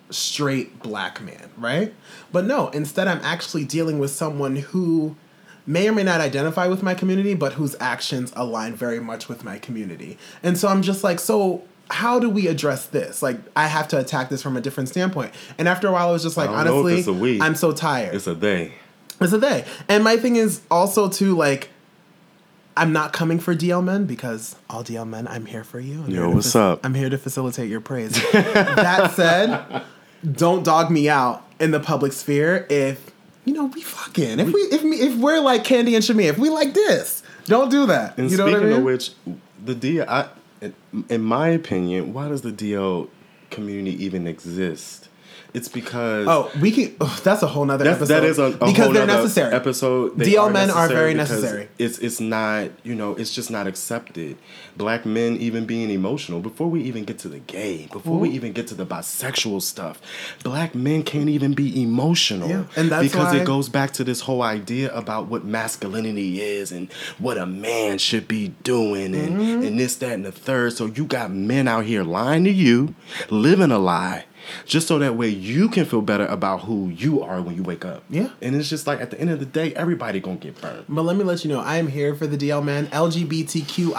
[0.09, 1.93] straight black man, right?
[2.31, 5.15] But no, instead I'm actually dealing with someone who
[5.65, 9.43] may or may not identify with my community, but whose actions align very much with
[9.43, 10.17] my community.
[10.43, 13.21] And so I'm just like, so how do we address this?
[13.21, 15.33] Like, I have to attack this from a different standpoint.
[15.57, 17.41] And after a while, I was just like, I don't know if honestly, we.
[17.41, 18.15] I'm so tired.
[18.15, 18.73] It's a day.
[19.19, 19.65] It's a day.
[19.87, 21.69] And my thing is also to like,
[22.75, 26.03] I'm not coming for DL men because all DL men, I'm here for you.
[26.03, 26.79] I'm Yo, what's up?
[26.83, 28.13] I'm here to facilitate your praise.
[28.31, 29.83] that said,
[30.31, 33.10] don't dog me out in the public sphere if
[33.45, 36.37] you know we fucking if we if me if we're like Kandi and Shami if
[36.37, 38.17] we like this, don't do that.
[38.17, 38.77] And you know speaking what I mean?
[38.79, 39.11] of which,
[39.63, 40.29] the DL, I,
[41.09, 43.09] in my opinion, why does the DL
[43.49, 45.09] community even exist?
[45.53, 46.95] It's because oh, we can.
[47.01, 48.13] Oh, that's a whole nother That's, episode.
[48.13, 49.53] that is a, a because whole they're necessary.
[49.53, 50.17] Episode.
[50.17, 51.67] They DL men are very necessary.
[51.77, 54.37] It's it's not you know it's just not accepted.
[54.77, 58.53] Black men even being emotional before we even get to the gay, before we even
[58.53, 60.01] get to the bisexual stuff,
[60.43, 62.47] black men can't even be emotional.
[62.47, 66.71] Yeah, and that's because it goes back to this whole idea about what masculinity is
[66.71, 69.63] and what a man should be doing and Mm-hmm.
[69.65, 70.73] and this that and the third.
[70.73, 72.93] So you got men out here lying to you,
[73.29, 74.25] living a lie.
[74.65, 77.85] Just so that way you can feel better about who you are when you wake
[77.85, 78.03] up.
[78.09, 78.29] Yeah.
[78.41, 80.85] And it's just like at the end of the day, everybody gonna get burned.
[80.89, 83.91] But let me let you know, I am here for the DL man, LGBTQIAD,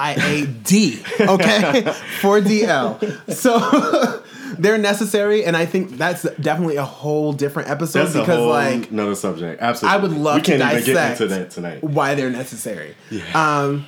[1.28, 1.82] okay,
[2.20, 3.32] for DL.
[3.32, 4.22] So
[4.58, 8.48] they're necessary, and I think that's definitely a whole different episode That's a because, whole
[8.48, 9.62] like, another subject.
[9.62, 9.98] Absolutely.
[9.98, 11.84] I would love we to can't even get dissect into that tonight.
[11.84, 12.94] why they're necessary.
[13.34, 13.86] Um,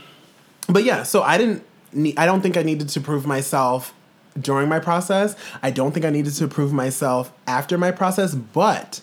[0.69, 1.65] but yeah, so I didn't.
[1.93, 3.95] Need, I don't think I needed to prove myself
[4.41, 5.37] during my process.
[5.63, 9.01] I don't think I needed to prove myself after my process, but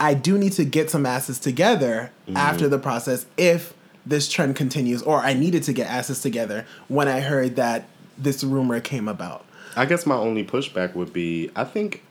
[0.00, 2.38] I do need to get some asses together Mm-hmm.
[2.38, 3.74] after the process if
[4.06, 7.84] this trend continues, or I needed to get asses together when I heard that
[8.16, 9.44] this rumor came about.
[9.76, 12.02] I guess my only pushback would be I think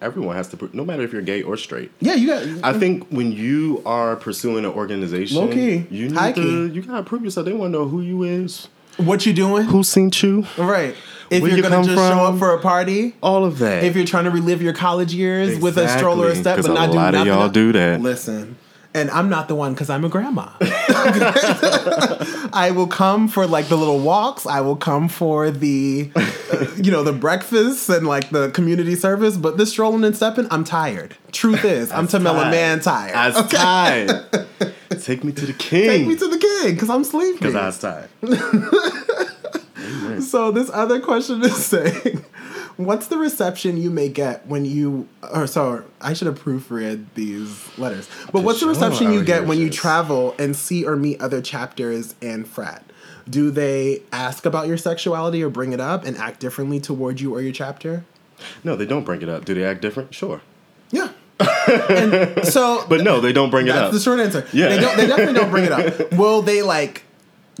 [0.00, 1.92] everyone has to, pr- no matter if you're gay or straight.
[2.00, 2.64] Yeah, you got.
[2.64, 5.86] I think when you are pursuing an organization, Low key.
[5.88, 7.44] you need to, you gotta prove yourself.
[7.46, 8.66] They want to know who you is,
[9.00, 9.64] what you doing?
[9.64, 10.94] who seen you, Right.
[11.30, 13.84] If Where you're you gonna just show up for a party, all of that.
[13.84, 16.80] if you're trying to relive your college years with a stroller or Exactly, step, but
[16.80, 18.00] not do nothing y'all else- do that.
[18.00, 18.56] Listen,
[18.94, 20.50] and I'm not the one because I'm a grandma.
[22.52, 24.46] I will come for like the little walks.
[24.46, 29.36] I will come for the, uh, you know, the breakfasts and like the community service.
[29.36, 31.16] But this strolling and stepping, I'm tired.
[31.32, 33.14] Truth is, I'm Tamela Mann tired.
[33.14, 34.10] I was tired.
[35.02, 35.88] Take me to the king.
[35.88, 37.38] Take me to the king because I'm sleepy.
[37.38, 38.08] Because I was tired.
[40.22, 42.24] So this other question is saying,
[42.86, 47.66] what's the reception you may get when you, or sorry, I should have proofread these
[47.78, 48.08] letters.
[48.32, 52.14] But what's the reception you get when you travel and see or meet other chapters
[52.20, 52.84] and frat?
[53.28, 57.34] Do they ask about your sexuality or bring it up and act differently toward you
[57.34, 58.04] or your chapter?
[58.64, 59.44] No, they don't bring it up.
[59.44, 60.14] Do they act different?
[60.14, 60.40] Sure.
[60.90, 61.10] Yeah.
[61.38, 63.92] and so, But no, they don't bring it That's up.
[63.92, 64.46] the short answer.
[64.52, 64.68] Yeah.
[64.68, 66.12] They, don't, they definitely don't bring it up.
[66.18, 67.04] Will they like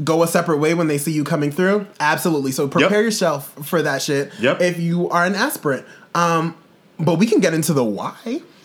[0.04, 1.86] go a separate way when they see you coming through?
[2.00, 2.52] Absolutely.
[2.52, 3.04] So prepare Yep.
[3.04, 4.60] yourself for that shit Yep.
[4.60, 5.86] if you are an aspirant.
[6.14, 6.54] Um,
[6.98, 8.14] but we can get into the why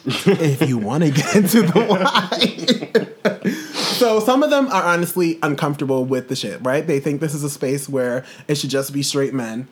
[0.05, 3.49] if you want to get into the why.
[3.97, 6.85] so some of them are honestly uncomfortable with the shit, right?
[6.85, 9.67] They think this is a space where it should just be straight men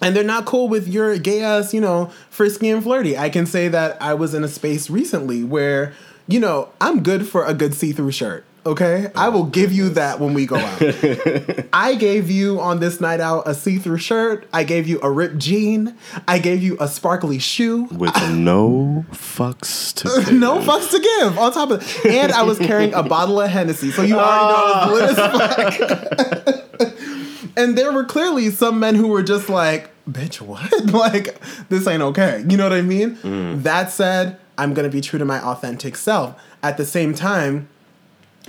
[0.00, 3.16] and they're not cool with your gay ass, you know, frisky and flirty.
[3.16, 5.92] I can say that I was in a space recently where,
[6.26, 8.44] you know, I'm good for a good see through shirt.
[8.64, 10.80] Okay, I will give you that when we go out.
[11.72, 14.46] I gave you on this night out a see through shirt.
[14.52, 15.96] I gave you a ripped jean.
[16.28, 17.84] I gave you a sparkly shoe.
[17.86, 20.38] With no fucks to give.
[20.38, 21.38] No fucks to give.
[21.38, 24.44] On top of it, and I was carrying a bottle of Hennessy, so you already
[24.44, 26.48] know I was lit as ah.
[26.78, 27.52] fuck.
[27.56, 30.70] and there were clearly some men who were just like, "Bitch, what?
[30.86, 31.36] like
[31.68, 33.16] this ain't okay." You know what I mean?
[33.16, 33.64] Mm.
[33.64, 36.40] That said, I'm gonna be true to my authentic self.
[36.62, 37.68] At the same time,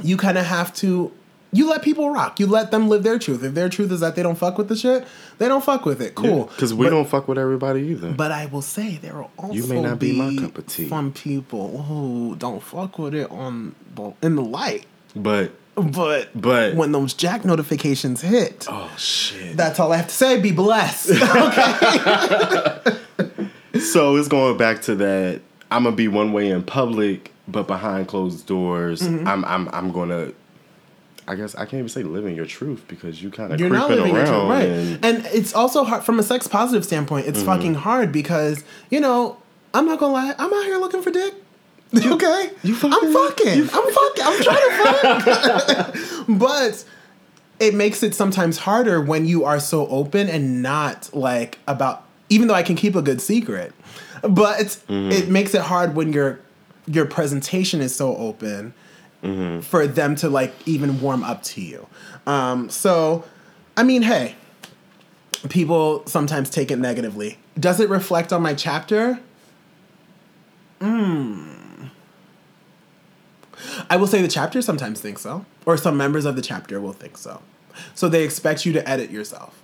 [0.01, 1.11] you kind of have to.
[1.55, 2.39] You let people rock.
[2.39, 3.43] You let them live their truth.
[3.43, 5.05] If their truth is that they don't fuck with the shit,
[5.37, 6.15] they don't fuck with it.
[6.15, 6.45] Cool.
[6.45, 8.11] Because we But- don't fuck with everybody either.
[8.11, 10.89] but I will say there will also You may not be my cup of tea.
[10.89, 16.73] Some people who don't fuck with it on the- in the light, But but But-
[16.75, 19.55] when those Jack'd notifications hit, oh shit.
[19.55, 20.39] that's all I have to say.
[20.41, 21.11] Be blessed.
[21.21, 22.97] okay.
[23.79, 25.41] So it's going back to that.
[25.71, 29.27] I'm gonna be one way in public, but behind closed doors, Mm-hmm.
[29.27, 30.31] I'm I'm I'm gonna
[31.27, 33.89] I guess I can't even say living your truth because you kind of You're not
[33.89, 34.67] living your truth, right?
[34.67, 37.27] and And, it's also hard from a sex positive standpoint.
[37.27, 39.37] It's fucking hard because you know
[39.73, 40.35] I'm not gonna lie.
[40.37, 41.33] I'm out here looking for dick.
[41.95, 43.61] okay, you fucking- I'm fucking.
[43.71, 44.23] I'm fucking.
[44.25, 45.95] I'm trying to fuck.
[46.39, 46.83] but
[47.59, 52.03] it makes it sometimes harder when you are so open and not like about.
[52.29, 53.73] Even though I can keep a good secret,
[54.23, 56.39] but it makes it hard when your
[56.87, 58.73] your presentation is so open
[59.61, 61.87] for them to like even warm up to you.
[62.27, 63.23] Um, so,
[63.77, 64.35] I mean, hey,
[65.49, 67.37] people sometimes take it negatively.
[67.57, 69.19] Does it reflect on my chapter?
[70.81, 71.87] Hmm.
[73.89, 76.91] I will say the chapter sometimes thinks so, or some members of the chapter will
[76.91, 77.41] think so.
[77.95, 79.57] So they expect you to edit yourself.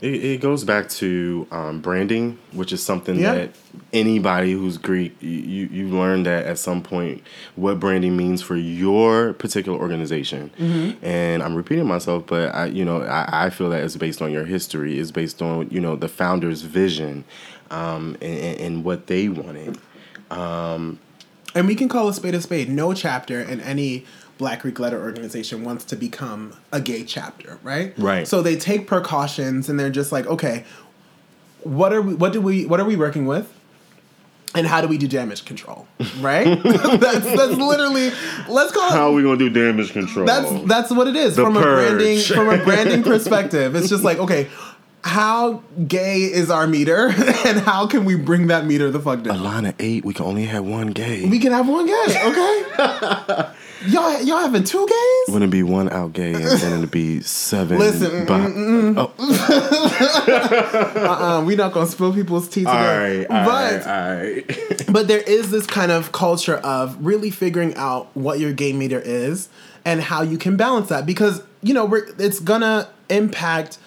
[0.00, 3.34] It, it goes back to um, branding, which is something Yeah.
[3.34, 3.50] that
[3.92, 7.22] anybody who's Greek, you, you learn that at some point
[7.56, 10.50] what branding means for your particular organization.
[10.58, 11.04] Mm-hmm.
[11.04, 14.32] And I'm repeating myself, but I you know I, I feel that it's based on
[14.32, 17.24] your history, it's based on you know the founder's vision,
[17.70, 19.78] um, and, and, what they wanted.
[21.54, 22.68] And we can call a spade a spade.
[22.68, 24.04] No chapter in any
[24.40, 27.92] Black Greek letter organization wants to become a gay chapter, right?
[27.98, 28.26] Right.
[28.26, 30.64] So they take precautions and they're just like, okay,
[31.62, 33.52] what are we what do we what are we working with?
[34.54, 35.86] And how do we do damage control?
[36.20, 36.44] Right?
[36.64, 38.12] that's that's literally
[38.48, 40.24] let's call it How are we gonna do damage control?
[40.24, 43.76] that's that's what it is The from a branding from a branding perspective.
[43.76, 44.48] It's just like, okay,
[45.02, 47.06] how gay is our meter
[47.46, 49.36] and how can we bring that meter the fuck down?
[49.38, 50.04] a line of eight.
[50.04, 51.26] We can only have one gay.
[51.28, 52.64] We can have one gay, okay?
[53.88, 55.32] y'all, y'all having two gays?
[55.32, 57.78] Wouldn't it be one out gay and then it'd be seven.
[57.78, 58.52] Listen, bi-
[59.00, 59.12] oh,
[61.10, 62.70] Uh, we not gonna spill people's tea today.
[62.70, 64.86] all right, all but right, all right.
[64.92, 69.00] but there is this kind of culture of really figuring out what your gay meter
[69.00, 69.48] is
[69.84, 73.78] and how you can balance that because you know we're, it's gonna impact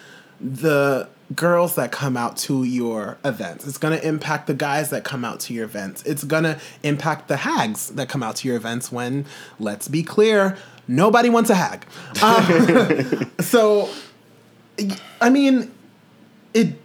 [0.44, 5.24] the girls that come out to your events it's gonna impact the guys that come
[5.26, 8.92] out to your events it's gonna impact the hags that come out to your events
[8.92, 9.26] when
[9.58, 10.56] let's be clear
[10.88, 11.86] nobody wants a hag
[12.22, 13.90] Um, so
[15.22, 15.72] i mean
[16.54, 16.80] it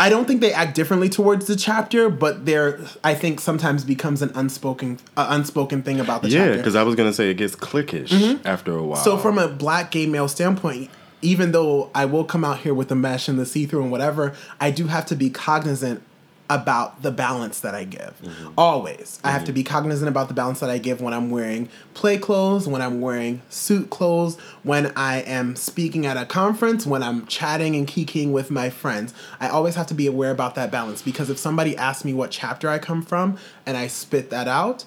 [0.00, 4.22] I don't think they act differently towards the chapter, but there I think sometimes becomes
[4.22, 6.50] an unspoken uh, unspoken thing about the Yeah, chapter.
[6.52, 9.02] Yeah, because I was gonna say it gets cliquish after a while.
[9.02, 10.90] so from a black gay male standpoint,
[11.22, 13.90] even though I will come out here with the mesh and the see through and
[13.90, 16.02] whatever, I do have to be cognizant
[16.50, 18.20] about the balance that I give.
[18.22, 18.52] Mm-hmm.
[18.56, 19.20] Always.
[19.22, 19.56] I have to mm-hmm.
[19.56, 23.00] be cognizant about the balance that I give when I'm wearing play clothes, when I'm
[23.00, 28.32] wearing suit clothes, when I am speaking at a conference, when I'm chatting and kikiing
[28.32, 29.12] with my friends.
[29.40, 32.30] I always have to be aware about that balance because if somebody asks me what
[32.30, 34.84] chapter I come from and I spit that out,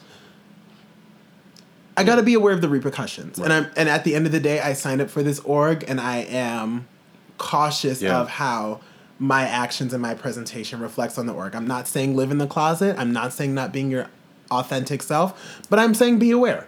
[1.98, 3.38] I got to be aware of the repercussions.
[3.40, 5.84] And I'm and at the end of the day, I signed up for this org
[5.88, 6.88] and I am
[7.38, 8.20] cautious Yeah.
[8.20, 8.82] of how
[9.20, 11.56] my actions and my presentation reflects on the org.
[11.56, 12.96] I'm not saying live in the closet.
[12.98, 14.08] I'm not saying not being your
[14.50, 16.68] authentic self, but I'm saying be aware.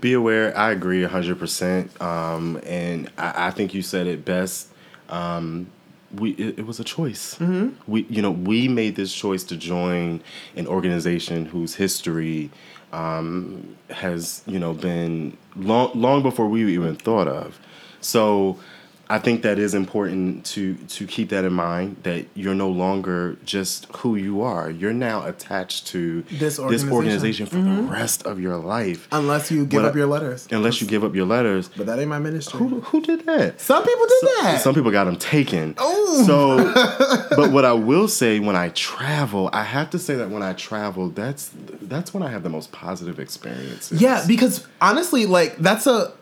[0.00, 0.56] Be aware.
[0.56, 2.00] I agree hundred percent.
[2.00, 4.68] Um, and I, I think you said it best.
[5.08, 5.68] Um,
[6.14, 7.34] we it, it was a choice.
[7.36, 7.70] Mm-hmm.
[7.90, 10.20] We you know we made this choice to join
[10.56, 12.50] an organization whose history
[12.94, 17.58] um, has you know been long long before we even thought of.
[18.00, 18.58] So
[19.08, 23.36] I think that is important to to keep that in mind that you're no longer
[23.44, 24.70] just who you are.
[24.70, 27.46] You're now attached to This this organization.
[27.46, 27.76] Mm-hmm.
[27.76, 29.08] for the rest of your life.
[29.12, 30.48] Unless you give What up your letters.
[30.50, 31.68] Unless you give up your letters.
[31.76, 32.58] But that ain't my ministry.
[32.58, 33.60] Who, who did that?
[33.60, 34.60] Some people did that.
[34.62, 35.76] Some people got them taken.
[35.82, 36.24] Ooh.
[36.24, 36.72] So,
[37.36, 40.52] but what I will say when I travel, I have to say that when I
[40.54, 41.50] travel, that's
[41.82, 44.00] that's when I have the most positive experiences.
[44.00, 46.12] Yeah, because honestly, like that's a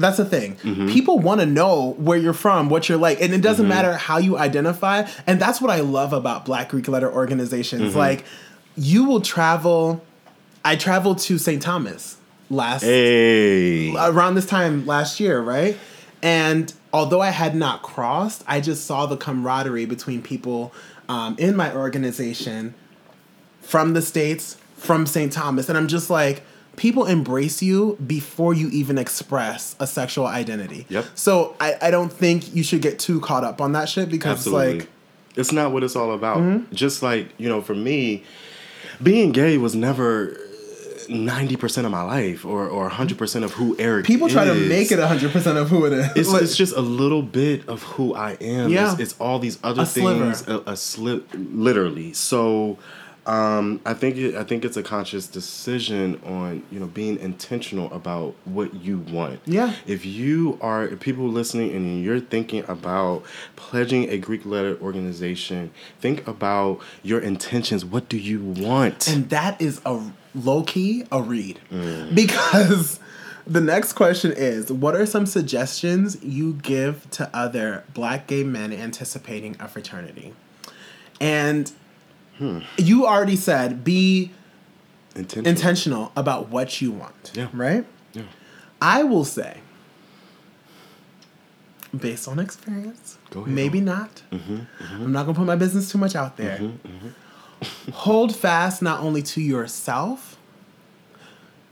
[0.00, 0.56] that's the thing.
[0.56, 0.88] Mm-hmm.
[0.88, 4.18] People want to know where you're from, what you're like, and it doesn't matter how
[4.18, 5.06] you identify.
[5.26, 7.90] And that's what I love about Black Greek letter organizations.
[7.90, 7.98] Mm-hmm.
[7.98, 8.24] Like,
[8.76, 10.04] you will travel.
[10.64, 11.62] I traveled to St.
[11.62, 12.16] Thomas
[12.50, 13.94] last Hey.
[13.96, 15.78] around this time last year, right?
[16.22, 20.72] And although I had not crossed, I just saw the camaraderie between people
[21.08, 22.74] um, in my organization
[23.62, 25.32] from the States, from St.
[25.32, 25.68] Thomas.
[25.68, 26.42] And I'm just like,
[26.80, 30.86] people embrace you before you even express a sexual identity.
[30.88, 31.04] Yep.
[31.14, 34.38] So I, I don't think you should get too caught up on that shit because
[34.38, 34.76] Absolutely.
[34.76, 34.90] it's like,
[35.36, 36.38] it's not what it's all about.
[36.38, 36.74] Mm-hmm.
[36.74, 38.24] Just like, you know, for me,
[39.02, 40.38] being gay was never
[41.06, 44.98] 90% of my life or, or 100% of who Eric people try to make it
[44.98, 46.06] 100% of who it is.
[46.16, 48.70] It's, Like- it's just a little bit of who I am.
[48.70, 48.92] Yeah.
[48.92, 50.32] It's, it's all these other A sliver.
[50.32, 50.48] things.
[50.48, 52.14] A, a slip, literally.
[52.14, 52.78] So,
[53.26, 57.92] Um, I think it, I think it's a conscious decision on you know being intentional
[57.92, 59.40] about what you want.
[59.44, 59.74] Yeah.
[59.86, 63.24] If you are if people listening and you're thinking about
[63.56, 67.84] pledging a Greek letter organization, think about your intentions.
[67.84, 69.06] What do you want?
[69.08, 70.00] And that is a
[70.34, 71.60] low key a read.
[72.14, 73.00] Because
[73.46, 78.72] the next question is what are some suggestions you give to other black gay men
[78.72, 80.34] anticipating a fraternity?
[81.20, 81.70] And
[82.40, 82.60] Hmm.
[82.78, 84.32] you already said be
[85.14, 85.50] intentional.
[85.50, 87.32] intentional about what you want.
[87.34, 87.48] Yeah.
[87.52, 87.84] Right?
[88.14, 88.22] Yeah.
[88.80, 89.58] I will say,
[91.94, 94.22] based on experience, maybe not.
[94.32, 96.56] Mm-hmm, mm-hmm, I'm not gonna put my business too much out there.
[96.56, 97.90] Mm-hmm, mm-hmm.
[97.92, 100.38] Hold fast not only to yourself,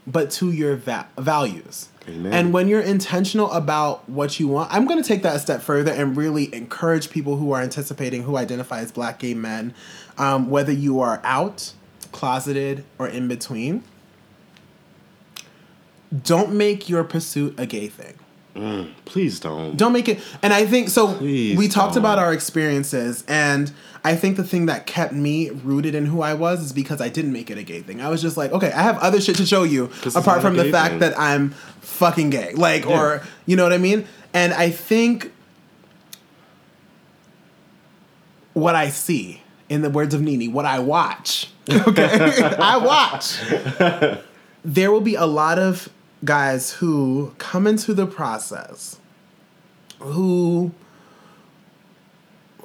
[0.05, 1.89] but to your va- values.
[2.07, 2.33] Amen.
[2.33, 5.61] And when you're intentional about what you want, I'm going to take that a step
[5.61, 9.73] further and really encourage people who are anticipating, who identify as black gay men,
[10.19, 11.73] um, whether you are out,
[12.11, 13.83] closeted, or in between.
[16.23, 18.15] Don't make your pursuit a gay thing.
[19.05, 19.77] Please don't.
[19.77, 20.19] Don't make it.
[20.41, 21.15] And I think so.
[21.15, 22.01] Please we talked don't.
[22.01, 23.71] about our experiences, and
[24.03, 27.07] I think the thing that kept me rooted in who I was is because I
[27.07, 28.01] didn't make it a gay thing.
[28.01, 30.69] I was just like, okay, I have other shit to show you apart from the
[30.71, 30.99] fact thing.
[30.99, 32.99] that I'm fucking gay, like, Yeah.
[33.01, 34.05] or you know what I mean.
[34.33, 35.31] And I think
[38.53, 41.51] what I see, in the words of Nini, what I watch.
[41.69, 42.09] Okay,
[42.59, 43.37] I watch.
[44.65, 45.87] There will be a lot of
[46.25, 48.99] guys who come into the process
[49.99, 50.71] who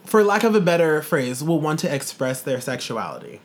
[0.06, 3.40] for lack of a better phrase will want to express their sexuality.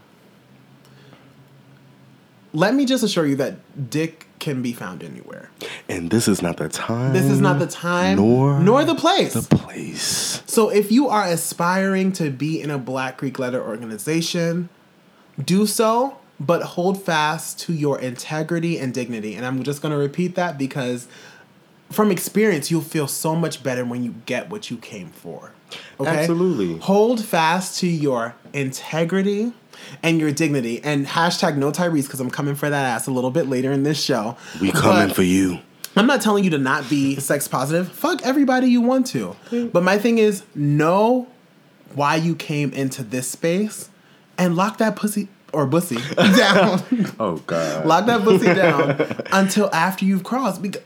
[2.53, 5.49] Let me just assure you that dick can be found anywhere
[5.87, 7.13] And this is not the time.
[7.13, 10.41] this is not the time Nor nor the place the place.
[10.45, 14.69] so if you are aspiring to be in a Black Greek letter organization,
[15.43, 19.35] do so, but hold fast to your integrity and dignity.
[19.35, 21.07] And I'm just going to repeat that because
[21.89, 25.51] from experience, you'll feel so much better when you get what you came for.
[25.99, 26.09] Okay?
[26.09, 26.77] Absolutely.
[26.79, 29.53] Hold fast to your integrity
[30.03, 30.81] and your dignity.
[30.83, 33.83] And hashtag no Tyrese because I'm coming for that ass a little bit later in
[33.83, 34.37] this show.
[34.61, 35.59] We coming But- for you.
[35.97, 37.91] I'm not telling you to not be sex positive.
[37.91, 39.35] Fuck everybody you want to.
[39.73, 41.27] But my thing is, know
[41.95, 43.89] why you came into this space
[44.37, 45.97] and lock that pussy or bussy
[46.37, 46.83] down.
[47.19, 47.87] Oh God.
[47.87, 50.61] lock that pussy down until after you've crossed.
[50.61, 50.83] Because,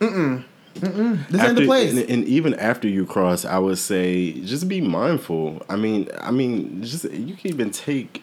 [0.00, 0.44] mm-mm,
[0.74, 1.92] mm-mm, this ain't the place.
[1.92, 5.64] And, and even after you cross, I would say just be mindful.
[5.68, 8.22] I mean, I mean, just you can even take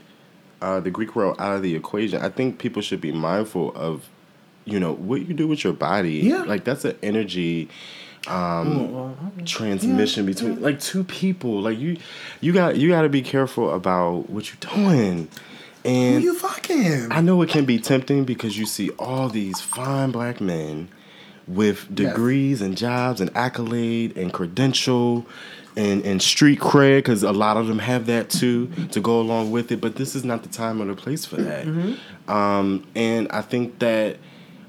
[0.62, 2.22] uh, the Greek world out of the equation.
[2.22, 4.10] I think people should be mindful of,
[4.66, 6.20] you know, what you do with your body.
[6.20, 6.44] Yeah.
[6.44, 7.70] like that's an energy
[8.28, 11.62] um, transmission between like two people.
[11.62, 11.98] Like you,
[12.40, 15.28] you got you got to be careful about what you're doing.
[15.84, 17.12] Who And you fucking?
[17.12, 20.90] I know it can be tempting because you see all these fine black men
[21.56, 25.26] with degrees and jobs and accolade and credential
[25.76, 29.52] and, and street cred because a lot of them have that too to go along
[29.52, 29.80] with it.
[29.80, 31.66] But this is not the time or the place for that.
[32.28, 34.18] Um, and I think that.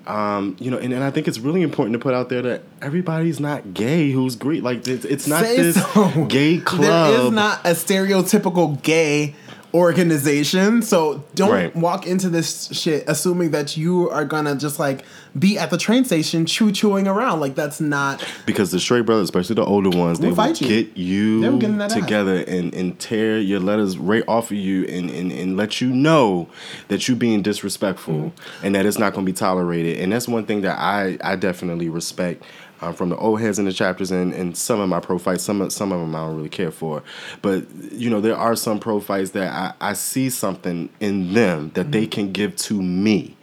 [0.04, 2.62] Um, you know, and, and I think it's really important to put out there that
[2.80, 4.64] everybody's not gay who's Greek.
[4.64, 6.24] Like it's, it's not Say this so.
[6.24, 7.12] gay club.
[7.12, 9.36] There is not a stereotypical gay
[9.74, 10.82] organization.
[10.82, 11.74] So don't Right.
[11.76, 15.04] walk into this shit assuming that you are gonna just like
[15.38, 17.40] be at the train station choo chewing around.
[17.40, 20.68] Like that's not Because the straight brothers, especially the older ones, they Will you.
[20.68, 21.98] get you They will get in that ass.
[21.98, 25.88] together and, and tear your letters right off of you and, and, and let you
[25.88, 26.48] know
[26.88, 28.66] that you being disrespectful Mm-hmm.
[28.66, 29.98] and that it's not to be tolerated.
[30.00, 32.42] And that's one thing that I, I definitely respect
[32.82, 35.42] um, from the old heads in the chapters and, and some of my prophytes.
[35.44, 37.02] Some of, some of them I don't really care for.
[37.40, 41.82] But, you know, there are some prophytes that I, I see something in them that
[41.82, 41.90] Mm-hmm.
[41.92, 43.36] they can give to me.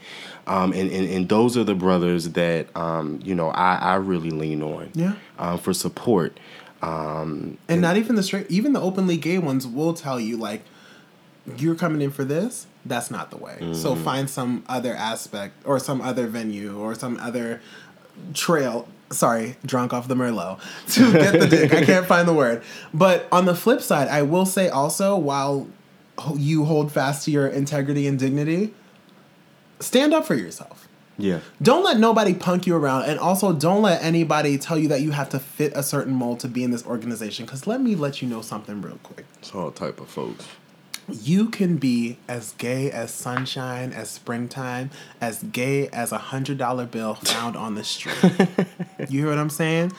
[0.48, 4.32] Um, and, and, and those are the brothers that um, you know I, I really
[4.32, 5.14] lean on Yeah.
[5.38, 6.40] um, for support.
[6.82, 10.64] Um, and not even the straight even the openly gay ones will tell you like
[11.58, 14.04] you're coming in for this that's not the way so Mm-hmm.
[14.04, 17.62] find some other aspect or some other venue or some other
[18.34, 20.60] trail sorry drunk off the merlot
[20.93, 21.74] to get the dick.
[21.74, 22.64] I can't find the word.
[22.93, 25.68] But on the flip side i will say also while
[26.36, 28.74] you hold fast to your integrity and dignity
[29.80, 30.88] stand up for yourself.
[31.18, 35.01] Yeah, don't let nobody punk you around and also don't let anybody tell you that
[35.01, 37.95] you have to fit a certain mold to be in this organization because let me
[37.95, 39.26] let you know something real quick.
[39.39, 40.47] It's all type of folks.
[41.14, 44.89] You can be as gay as sunshine as springtime
[45.22, 48.16] as gay as a hundred dollar bill found on the street
[49.10, 49.91] you hear what i'm saying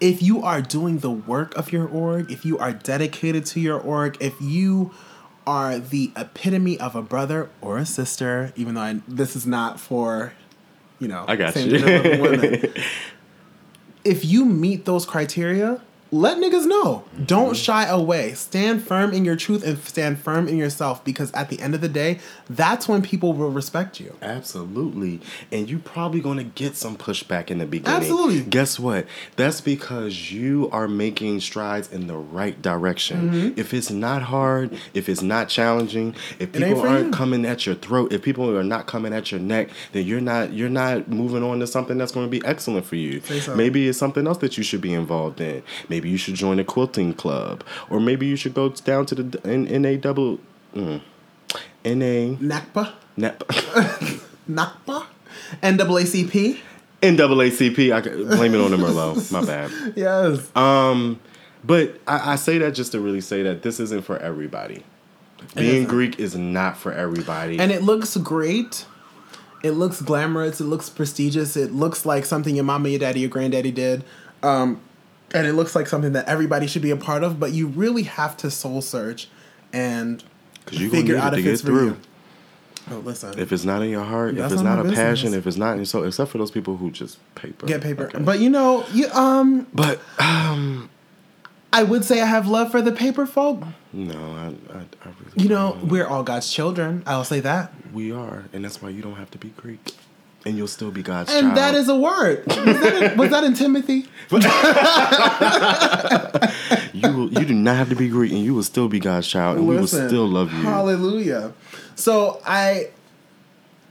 [0.00, 3.80] if you are doing the work of your org if you are dedicated to your
[3.80, 4.92] org if you
[5.48, 8.52] are the epitome of a brother or a sister.
[8.54, 10.34] Even though I, this is not for,
[10.98, 11.82] you know, I got you.
[12.20, 12.70] women.
[14.04, 15.80] if you meet those criteria,
[16.10, 17.04] let niggas know.
[17.26, 18.32] Don't shy away.
[18.34, 21.80] Stand firm in your truth and stand firm in yourself because at the end of
[21.80, 24.16] the day, that's when people will respect you.
[24.22, 25.20] Absolutely.
[25.52, 27.96] And you're probably gonna get some pushback in the beginning.
[28.00, 28.42] Absolutely.
[28.42, 29.06] Guess what?
[29.36, 33.54] That's because you are making strides in the right direction.
[33.56, 36.64] If it's not hard, if it's not challenging, if Mm-hmm.
[36.64, 37.12] people aren't you.
[37.12, 40.52] coming at your throat, if people are not coming at your neck, then you're not
[40.52, 43.20] you're not moving on to something that's gonna be excellent for you.
[43.20, 43.54] So.
[43.54, 45.62] Maybe it's something else that you should be involved in.
[45.88, 47.64] Maybe you should join a quilting club.
[47.88, 50.38] Or maybe you should go down to the N- NA double
[50.74, 51.00] mm,
[51.84, 53.38] NA NACPA, NEP.
[54.48, 55.06] NACPA,
[55.62, 56.58] NAACP.
[57.02, 57.92] NAACP.
[57.94, 59.30] I could blame it on the Merlot.
[59.32, 59.70] My bad.
[59.96, 60.54] Yes.
[60.56, 61.20] Um,
[61.64, 64.84] but I, I say that just to really say that this isn't for everybody.
[65.54, 65.84] Being.
[65.86, 67.58] Greek is not for everybody.
[67.60, 68.84] and it looks great.
[69.62, 70.60] It looks glamorous.
[70.60, 71.56] It looks prestigious.
[71.56, 74.04] It looks like something your mama, your daddy, your granddaddy did.
[74.42, 74.80] Um,
[75.34, 77.38] and it looks like something that everybody should be a part of.
[77.40, 79.28] But you really have to soul search
[79.72, 80.22] and
[80.66, 81.86] 'Cause you gonna figure out it if it's through.
[81.86, 81.96] you.
[82.90, 83.38] Oh, listen.
[83.38, 85.58] if it's not in your heart, That's if it's not not, a passion, if it's
[85.58, 88.04] not, so except for those people who just paper Get paper.
[88.04, 88.18] Okay.
[88.18, 90.88] But you know, you um but um,
[91.70, 93.62] I would say I have love for the paper folk.
[93.92, 95.42] no, I, I, I really.
[95.42, 95.88] You know, don't.
[95.88, 97.02] we're all God's children.
[97.06, 97.72] I'll say that.
[97.92, 99.94] we are, and that's why you don't have to be Greek,
[100.46, 101.48] and you'll still be God's And child.
[101.48, 102.46] And that is a word.
[102.46, 104.06] Was that in, was that in Timothy?
[106.92, 107.16] you.
[107.16, 109.58] Will, you do not have to be Greek, and you will still be God's child,
[109.58, 110.62] and we will still love you.
[110.62, 111.52] Hallelujah.
[111.94, 112.90] So I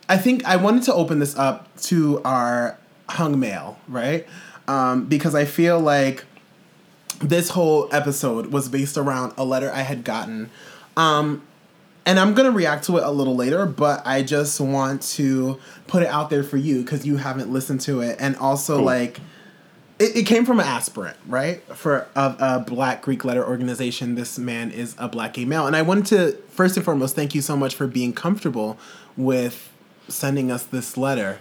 [0.09, 2.77] I think I wanted to open this up to our
[3.09, 4.25] hung mail, right?
[4.67, 6.25] Um, because I feel like
[7.19, 10.49] this whole episode was based around a letter I had gotten.
[10.95, 11.43] Um,
[12.07, 16.01] and I'm gonna react to it a little later, but I just want to put
[16.01, 18.85] it out there for you because you haven't listened to it, and also Cool.
[18.85, 19.19] like
[19.99, 21.61] it, it came from an aspirant, right?
[21.75, 24.15] For a, a black Greek letter organization.
[24.15, 25.65] This man is a black gay male.
[25.65, 28.77] And I wanted to, first and foremost, thank you so much for being comfortable
[29.15, 29.71] with
[30.07, 31.39] sending us this letter.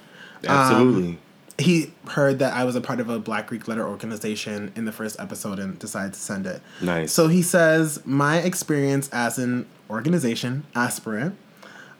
[0.48, 1.18] Um, Absolutely.
[1.58, 4.92] He heard that I was a part of a black Greek letter organization in the
[4.92, 6.62] first episode and decided to send it.
[6.80, 7.12] Nice.
[7.12, 11.36] So he says, My experience as an organization aspirant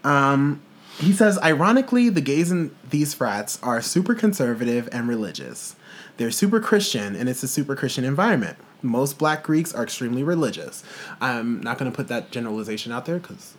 [0.05, 0.63] um,
[0.99, 5.77] he says, ironically, the gays in these frats are super conservative and religious.
[6.17, 8.57] They're super Christian, and it's a super Christian environment.
[8.83, 10.83] Most black Greeks are extremely religious.
[11.21, 13.55] I'm not going to put that generalization out there because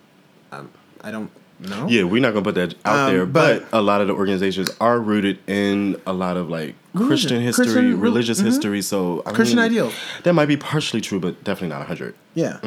[0.51, 0.71] um,
[1.01, 1.87] I don't know.
[1.87, 4.13] Yeah, we're not gonna put that out Um, there, but, but- a lot of the
[4.13, 8.01] organizations are rooted in a lot of like Christian history, Christian- mm-hmm.
[8.01, 8.81] religious history.
[8.81, 9.93] So I Christian mean, ideals.
[10.23, 12.13] That might be partially true, but definitely not hundred.
[12.35, 12.59] Yeah.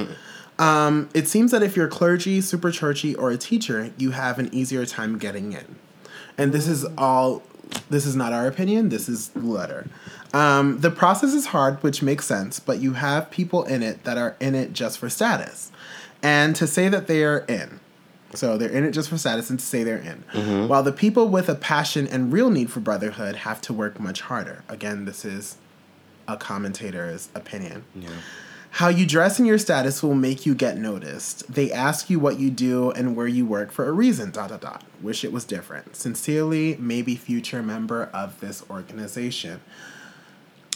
[0.61, 4.51] Um, it seems that if you're clergy, super churchy, or a teacher, you have an
[4.53, 5.77] easier time getting in.
[6.37, 7.43] And this is all,
[7.89, 9.89] this is not our opinion, this is the letter.
[10.35, 14.19] Um, the process is hard, which makes sense, but you have people in it that
[14.19, 15.73] are in it just for status.
[16.23, 17.81] And to say that they are in.
[18.35, 20.23] So they're in it just for status and to say they're in.
[20.69, 24.21] While the people with a passion and real need for brotherhood have to work much
[24.21, 24.63] harder.
[24.69, 25.57] Again, this is
[26.29, 27.85] a commentator's opinion.
[28.75, 31.53] How you dress and your status will make you get noticed.
[31.53, 34.31] They ask you what you do and where you work for a reason.
[34.31, 34.85] Dot dot dot.
[35.03, 35.97] Wish it was different.
[35.97, 39.61] Sincerely, maybe future member of this organization.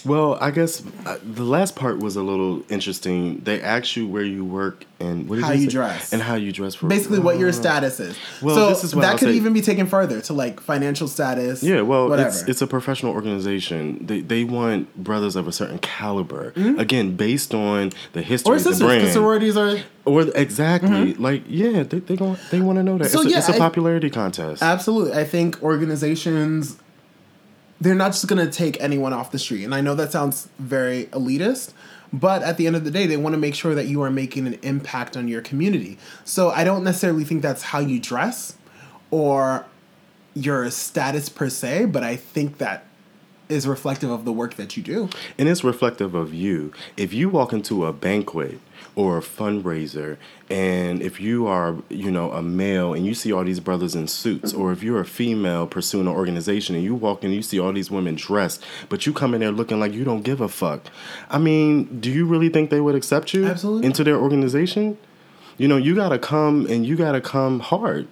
[0.05, 3.41] Well, I guess uh, the last part was a little interesting.
[3.41, 6.13] They ask you where you work and what How you dress.
[6.13, 7.53] and how you dress for Basically, what your Oh.
[7.53, 8.17] status is.
[8.43, 9.35] Well, so this is what that I'll could say.
[9.35, 11.63] even be taken further to like financial status.
[11.63, 12.29] Yeah, well, whatever.
[12.29, 14.05] it's it's a professional organization.
[14.07, 16.53] They they want brothers of a certain caliber.
[16.53, 16.79] Mm-hmm.
[16.79, 19.13] Again, based on the history or of the sisters, brand.
[19.13, 21.23] sororities are Or exactly, mm-hmm.
[21.23, 23.11] like yeah, they they going they want to know that.
[23.11, 24.63] So, it's, a, yeah, it's a I- popularity contest.
[24.63, 25.15] Absolutely.
[25.15, 26.77] I think organizations
[27.81, 29.65] they're not just going to take anyone off the street.
[29.65, 31.73] And I know that sounds very elitist,
[32.13, 34.11] but at the end of the day they want to make sure that you are
[34.11, 35.99] making an impact on your community.
[36.25, 38.57] So I don't necessarily think that's how you dress
[39.11, 39.67] or
[40.35, 42.85] your status per se, but I think that
[43.49, 45.09] is reflective of the work that you do.
[45.39, 46.73] And it's reflective of you.
[46.97, 48.59] If you walk into a banquet
[48.97, 50.17] or a fundraiser,
[50.49, 54.07] and if you are, you know, a male and you see all these brothers in
[54.07, 57.43] suits, or if you're a female pursuing an organization and you walk in and you
[57.43, 60.41] see all these women dressed, but you come in there looking like you don't give
[60.41, 60.83] a fuck.
[61.29, 64.97] I mean, do you really think they would accept you Absolutely into their organization?
[65.59, 68.07] You know, you gotta come and you gotta come hard.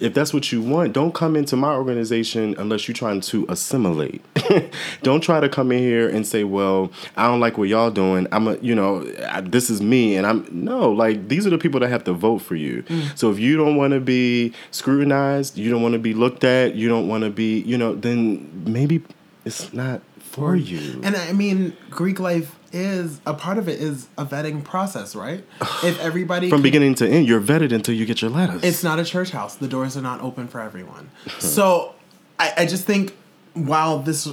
[0.00, 4.24] If that's what you want, don't come into my organization unless you're trying to assimilate.
[5.02, 8.26] don't try to come in here and say, "Well, I don't like what y'all doing.
[8.32, 11.58] I'm a, you know, I, this is me." And I'm no, like these are the
[11.58, 12.82] people that have to vote for you.
[12.84, 13.18] Mm.
[13.18, 16.74] So if you don't want to be scrutinized, you don't want to be looked at,
[16.74, 19.02] you don't want to be, you know, then maybe
[19.44, 21.00] it's not for you.
[21.02, 25.44] And I mean, Greek life is a part of it is a vetting process, right?
[25.82, 28.62] if everybody From can- beginning to end, you're vetted until you get your letters.
[28.64, 29.54] it's not a church house.
[29.56, 31.10] The doors are not open for everyone.
[31.38, 31.94] so
[32.38, 33.14] I, I just think
[33.54, 34.28] while this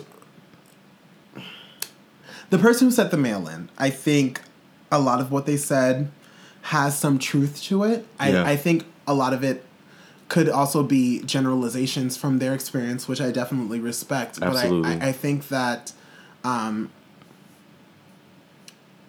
[2.50, 4.42] the person who sent the mail in, I think
[4.92, 6.12] a lot of what they said
[6.64, 8.06] has some truth to it.
[8.20, 8.46] I, Yeah.
[8.46, 9.64] I think a lot of it
[10.28, 14.40] could also be generalizations from their experience, which I definitely respect.
[14.42, 14.82] Absolutely.
[14.96, 15.92] But I, I, I think that
[16.44, 16.92] um,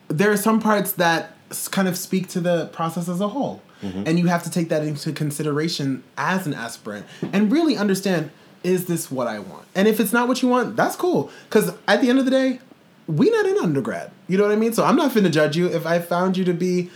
[0.08, 1.32] there are some parts that
[1.70, 3.62] kind of speak to the process as a whole.
[3.82, 8.30] And you have to take that into consideration as an aspirant and really understand
[8.64, 9.64] is this what I want?
[9.76, 11.30] And if it's not what you want, that's cool.
[11.48, 12.58] Because at the end of the day,
[13.06, 14.10] we not in undergrad.
[14.26, 14.72] You know what I mean?
[14.72, 16.90] So I'm not finna judge you if I found you to be,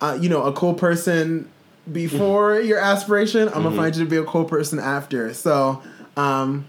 [0.00, 1.50] uh, you know, a cool person
[1.90, 3.48] before your aspiration.
[3.48, 5.34] I'm gonna find you to be a cool person after.
[5.34, 5.82] So,
[6.16, 6.66] um,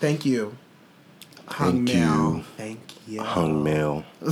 [0.00, 0.56] thank you.
[1.50, 2.34] Hung Thank mail.
[2.36, 2.44] you.
[2.56, 3.20] Thank you.
[3.22, 4.04] hung mail.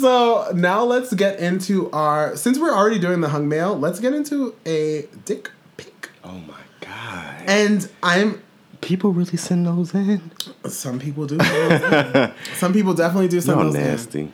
[0.00, 4.14] so now let's get into our since we're already doing the hung mail let's get
[4.14, 7.42] into a dick pic Oh my god.
[7.46, 8.40] and i'm
[8.80, 10.30] People really send those in?
[10.68, 12.32] some people do send those in.
[12.56, 13.80] some people definitely do send Y'all those in.
[13.82, 14.32] nasty.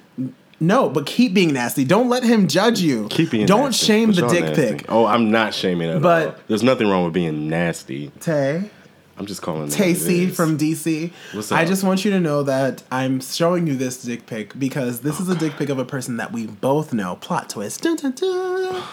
[0.61, 4.09] no but keep being nasty don't let him judge you Keep being don't nasty, shame
[4.13, 4.63] but the dick nasty.
[4.79, 6.35] pic Oh, I'm not shaming at But- all.
[6.49, 8.11] There's nothing wrong with being nasty.
[8.21, 8.71] tay
[9.21, 9.73] I'm just calling it.
[9.73, 10.37] Tay what it C is.
[10.37, 11.13] from DC.
[11.33, 15.03] What's I just want you to know that I'm showing you this dick pic because
[15.03, 17.17] this is a dick pic of a person that we both know.
[17.17, 17.83] Plot twist.
[17.83, 18.83] Dun, dun, dun.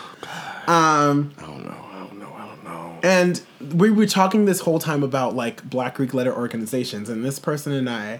[0.67, 1.85] Um, I don't know.
[1.93, 2.33] I don't know.
[2.35, 2.99] I don't know.
[3.01, 3.41] And
[3.73, 7.71] we were talking this whole time about like Black Greek letter organizations, and this person
[7.71, 8.19] and I,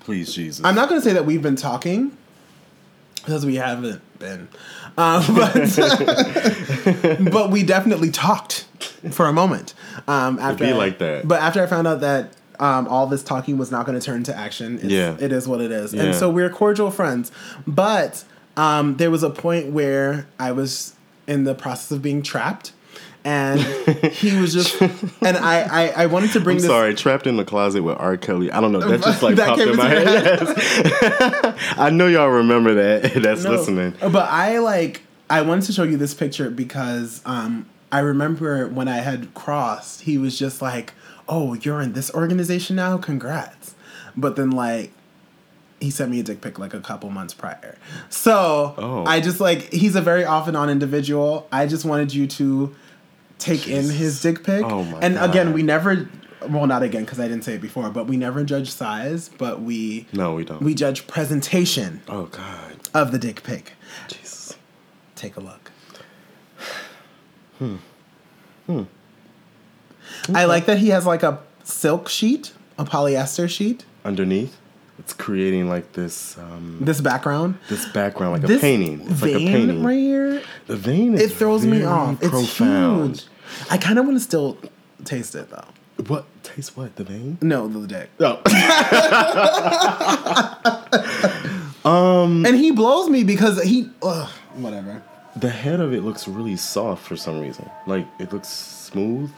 [0.00, 0.64] Please, Jesus.
[0.64, 2.16] I'm not going to say that we've been talking
[3.16, 4.48] because we haven't been,
[4.96, 5.52] um, but
[7.30, 8.66] but we definitely talked
[9.10, 9.74] for a moment.
[10.08, 11.26] Um, after be I- like that.
[11.28, 12.32] but after I found out that.
[12.60, 14.76] Um, all this talking was not going to turn to action.
[14.76, 15.16] It's, Yeah.
[15.18, 16.02] it is what it is, Yeah.
[16.02, 17.32] and so we're cordial friends.
[17.66, 18.22] But
[18.56, 20.92] um, there was a point where I was
[21.26, 22.70] in the process of being trapped,
[23.24, 23.58] and
[24.12, 24.80] he was just,
[25.22, 26.70] and I, I, I wanted to bring I'm this.
[26.70, 28.16] sorry, trapped in the closet with R.
[28.16, 28.52] Kelly.
[28.52, 28.80] I don't know.
[28.86, 30.06] That just like That popped in my head.
[30.40, 31.74] Yes.
[31.78, 33.14] I know y'all remember that.
[33.14, 33.52] That's No.
[33.52, 33.94] listening.
[34.00, 38.88] But I like I wanted to show you this picture because um I remember when
[38.88, 40.94] I had crossed, he was just like,
[41.28, 42.96] "Oh, you're in this organization now?
[42.98, 43.74] Congrats!"
[44.16, 44.92] But then like.
[45.80, 47.76] He sent me a dick pic like a couple months prior.
[48.08, 49.04] So Oh.
[49.04, 51.48] I just like he's a very off and on individual.
[51.50, 52.72] I just wanted you to
[53.40, 54.64] take in his dick pic.
[54.64, 56.08] Oh my and again, we never
[56.48, 59.60] well not again because I didn't say it before, but we never judge size, but
[59.62, 60.62] we No, we don't.
[60.62, 62.76] we judge presentation oh God.
[62.94, 63.72] of the dick pic.
[64.06, 64.56] Jesus.
[65.16, 65.61] Take a look.
[67.62, 67.76] Hmm.
[68.66, 68.82] Hmm.
[70.34, 73.84] I like that he has like a silk sheet, a polyester sheet.
[74.04, 74.58] Underneath,
[74.98, 79.00] it's creating like this um This background, this background, like this a painting.
[79.08, 79.84] It's like a painting.
[79.84, 80.42] right here.
[80.66, 82.18] The vein is It throws me off.
[82.20, 83.26] It's huge.
[83.70, 84.58] I kind of want to still
[85.04, 85.64] taste it though.
[86.08, 86.96] What taste what?
[86.96, 87.38] The vein?
[87.42, 88.10] No, the dick.
[88.18, 88.40] No.
[88.44, 88.48] Oh.
[91.84, 92.46] Um.
[92.46, 93.90] And he blows me because he.
[94.04, 95.02] Ugh, whatever.
[95.42, 97.68] The head of it looks really soft for some reason.
[97.84, 99.30] Like it looks smooth.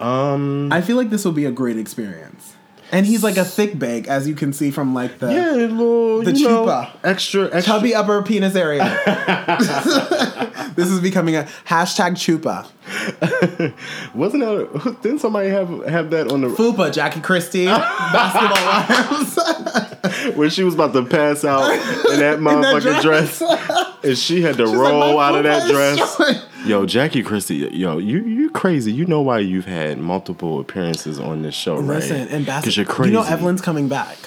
[0.00, 2.54] Um I feel like this will be a great experience.
[2.90, 6.22] And he's like a thick bag, as you can see from like the yeah, little
[6.22, 6.90] The you know, chupa.
[7.04, 8.82] extra extra chubby upper penis area.
[10.74, 12.66] this is becoming a hashtag chupa.
[14.14, 20.36] Wasn't that didn't somebody have have that on the Fupa, Jackie Christie, basketball wives.
[20.36, 21.70] when she was about to pass out
[22.12, 23.38] in that motherfucking dress.
[23.38, 23.96] dress.
[24.02, 26.16] and she had to She's roll "My out of that dress.
[26.16, 26.36] showing."
[26.66, 28.92] Yo, Jackie Christie, yo, you you crazy.
[28.92, 31.96] You know why you've had multiple appearances on this show, right?
[31.98, 33.12] Listen, and because you're crazy.
[33.12, 34.18] You know Evelyn's coming back.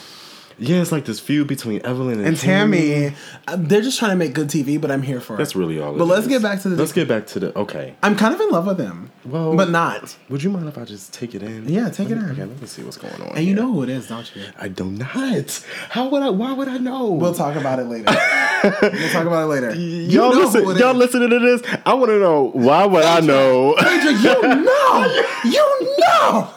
[0.57, 3.15] Yeah, it's like this feud between Evelyn and, And Tami,
[3.47, 5.53] uh, they're just trying to make good TV, but I'm here for That's it.
[5.53, 5.95] That's really all.
[5.97, 6.27] But let's is.
[6.27, 7.57] get back to the- Let's get back to the.
[7.57, 7.95] Okay.
[8.03, 9.09] I'm kind of in love with him.
[9.25, 10.15] Well- but not.
[10.29, 11.67] Would you mind if I just take it in?
[11.67, 12.31] Yeah, take Let it me- in.
[12.33, 13.35] Okay, let me see what's going on.
[13.35, 14.43] And you know who it is, don't you?
[14.59, 15.63] I do not.
[15.89, 16.29] How would I?
[16.29, 17.07] Why would I know?
[17.09, 18.05] We'll talk about it later.
[18.63, 19.75] we'll talk about it later.
[19.75, 20.63] You y'all know listen.
[20.77, 20.97] Y'all is.
[20.97, 21.61] listening to this?
[21.85, 23.75] I want to know why would I know?
[23.79, 25.23] Adrian, you know.
[25.45, 26.53] You know.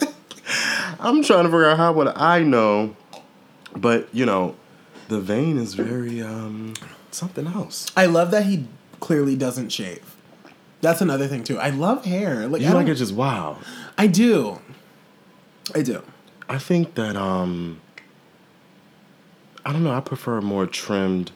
[1.00, 2.96] I'm trying to figure out how would I know,
[3.76, 4.56] but you know,
[5.08, 6.74] the vein is very um
[7.10, 7.86] something else.
[7.96, 8.66] I love that he
[9.00, 10.16] clearly doesn't shave.
[10.80, 11.58] That's another thing too.
[11.58, 12.46] I love hair.
[12.48, 13.58] Like You I, like it just wow.
[13.96, 14.60] I do.
[15.74, 16.02] I do.
[16.48, 17.80] I think that um
[19.68, 21.30] I don't know, I prefer more trimmed.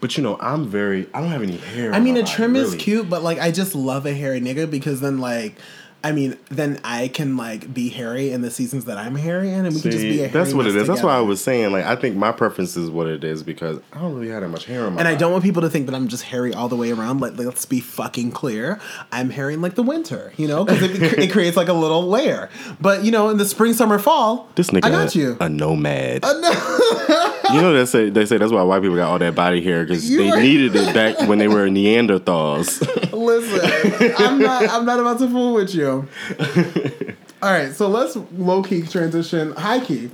[0.00, 1.92] But you know, I'm very I don't have any hair.
[1.92, 2.78] I mean, a body, trim is really.
[2.78, 5.56] cute, but like I just love a hairy nigga because then like.
[6.04, 9.64] I mean, then I can like be hairy in the seasons that I'm hairy in,
[9.64, 10.82] and we can just be a See, hairy that's what it is.
[10.82, 10.88] is.
[10.88, 13.80] That's why I was saying, like, I think my preference is what it is because
[13.92, 15.70] I don't really have that much hair on my And I don't want people to
[15.70, 17.20] think that I'm just hairy all the way around.
[17.22, 18.78] Like, let's be fucking clear.
[19.12, 22.06] I'm hairy in like the winter, you know, because it, it creates like a little
[22.06, 22.50] layer.
[22.80, 25.38] But you know, in the spring, summer, fall, This nigga I got you.
[25.40, 26.22] a nomad.
[27.52, 29.84] you know they say they say that's why white people got all that body hair
[29.84, 32.80] because they needed it back when they were Neanderthals.
[33.12, 34.68] Listen, I'm not.
[34.68, 35.93] I'm not about to fool with you.
[37.42, 40.10] All right, so let's low key transition, high key,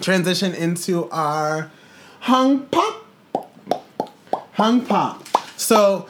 [0.00, 1.70] transition into our
[2.20, 3.06] hung pop,
[4.54, 5.26] hung pop.
[5.56, 6.06] So,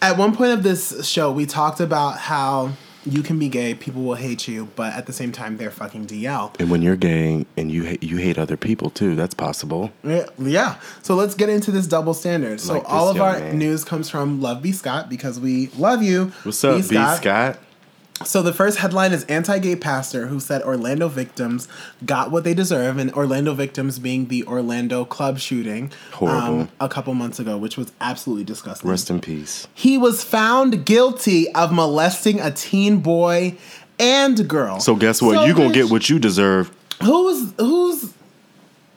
[0.00, 2.72] at one point of this show, we talked about how
[3.06, 6.06] you can be gay, people will hate you, but at the same time, they're fucking
[6.06, 6.58] DL.
[6.58, 9.90] and when you're gay and you ha- you hate other people too, that's possible.
[10.02, 10.76] Yeah, yeah.
[11.02, 12.60] So let's get into this double standard.
[12.60, 13.58] So Like all of our man.
[13.58, 16.32] news comes from Love B Scott because we love you.
[16.44, 16.96] What's up, B.
[17.16, 17.58] Scott?
[18.24, 21.66] So the first headline is anti-gay pastor who said Orlando victims
[22.06, 25.90] got what they deserve, and Orlando victims being the Orlando club shooting
[26.20, 28.88] um, a couple months ago, which was absolutely disgusting.
[28.88, 29.66] Rest in peace.
[29.74, 33.56] he was found guilty of molesting a teen boy
[33.98, 34.78] and girl.
[34.78, 35.34] So guess what?
[35.34, 36.70] So you gonna get what you deserve.
[37.02, 38.14] who's who's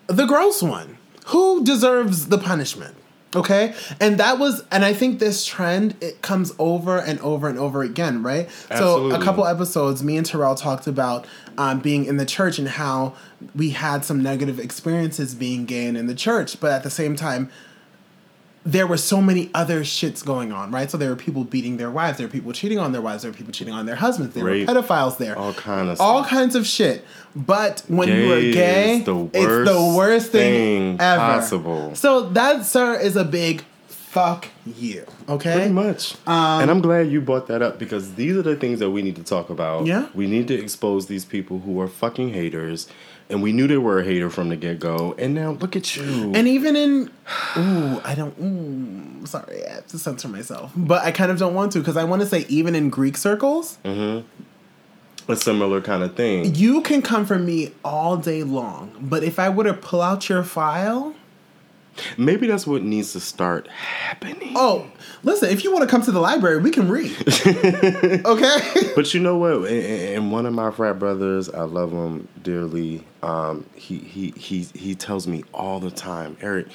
[0.07, 0.97] the gross one?
[1.28, 2.95] Who deserves the punishment?
[3.38, 7.59] Okay, and that was, and I think this trend it comes over and over and
[7.59, 8.49] over again, right?
[8.79, 11.27] So a couple episodes, me and Terrell talked about
[11.57, 13.15] um, being in the church and how
[13.55, 17.15] we had some negative experiences being gay and in the church, but at the same
[17.15, 17.49] time,
[18.68, 20.91] there were so many other shits going on, right?
[20.91, 23.32] So there were people beating their wives, there were people cheating on their wives, there
[23.32, 24.68] were people cheating on their husbands, there Rape.
[24.68, 26.30] were pedophiles there, All kind of all stuff.
[26.30, 27.05] kinds of shit.
[27.36, 31.20] But when you are Gay gay, the it's the worst worst thing, thing ever.
[31.22, 31.95] possible.
[31.95, 35.05] So that, sir, is a big fuck you.
[35.30, 35.53] Okay.
[35.53, 36.15] Pretty much.
[36.28, 39.01] Um, and I'm glad you brought that up because these are the things that we
[39.01, 39.86] need to talk about.
[39.86, 40.07] Yeah.
[40.15, 42.88] We need to expose these people who are fucking haters.
[43.30, 45.13] And we knew they were a hater from the get go.
[45.17, 46.32] And now look at you.
[46.34, 47.11] And even in,
[47.57, 48.34] ooh, I don't.
[48.39, 51.97] Ooh, sorry, I have to censor myself, but I kind of don't want to because
[51.97, 54.25] I want to say even in Greek circles, mm-hmm.
[55.32, 56.55] a similar kind of thing.
[56.55, 60.30] you can come for me all day long, but if I were to pull out
[60.30, 61.13] your file,
[62.17, 64.53] Maybe that's what needs to start happening.
[64.55, 64.87] oh,
[65.23, 67.15] listen, if you want to come to the library, we can read.
[68.25, 68.91] okay.
[68.95, 69.69] But you know what?
[69.71, 73.03] And- one of my frat brothers, I love him dearly.
[73.23, 76.67] Um, he he he he tells me all the time, Eric.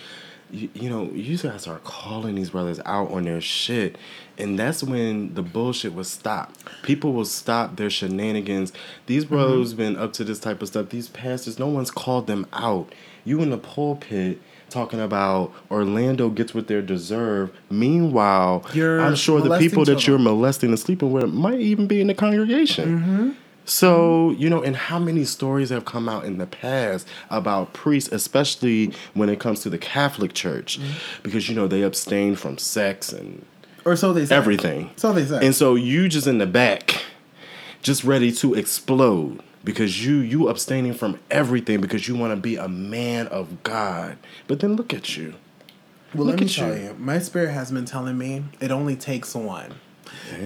[0.51, 3.97] You, you know, you guys are calling these brothers out on their shit,
[4.37, 6.53] and that's when the bullshit will stop.
[6.83, 8.73] People will stop their shenanigans.
[9.07, 10.91] These brothers been up to this type of stuff.
[10.91, 12.93] These pastors, no one's called them out.
[13.25, 14.41] You in the pulpit
[14.73, 17.51] talking about Orlando gets what they deserve.
[17.71, 22.01] Meanwhile, You're I'm sure the people that you're molesting and sleeping with might even be
[22.01, 22.99] in the congregation.
[23.01, 23.31] Mm-hmm.
[23.65, 28.11] So, you know, and how many stories have come out in the past about priests,
[28.13, 31.23] especially when it comes to the Catholic Church, Mm-hmm.
[31.23, 33.45] because, you know, they abstain from sex and
[33.85, 34.35] Or so they say.
[34.35, 34.91] everything.
[34.97, 35.47] So they say.
[35.47, 37.05] And so you just in the back,
[37.83, 42.57] just ready to explode because you you abstaining from everything because you want to be
[42.57, 44.19] a man of God.
[44.47, 45.35] But then look at you.
[46.15, 46.85] Well, Look let me at tell you.
[46.85, 46.95] you.
[46.99, 49.75] my spirit has been telling me it only takes one.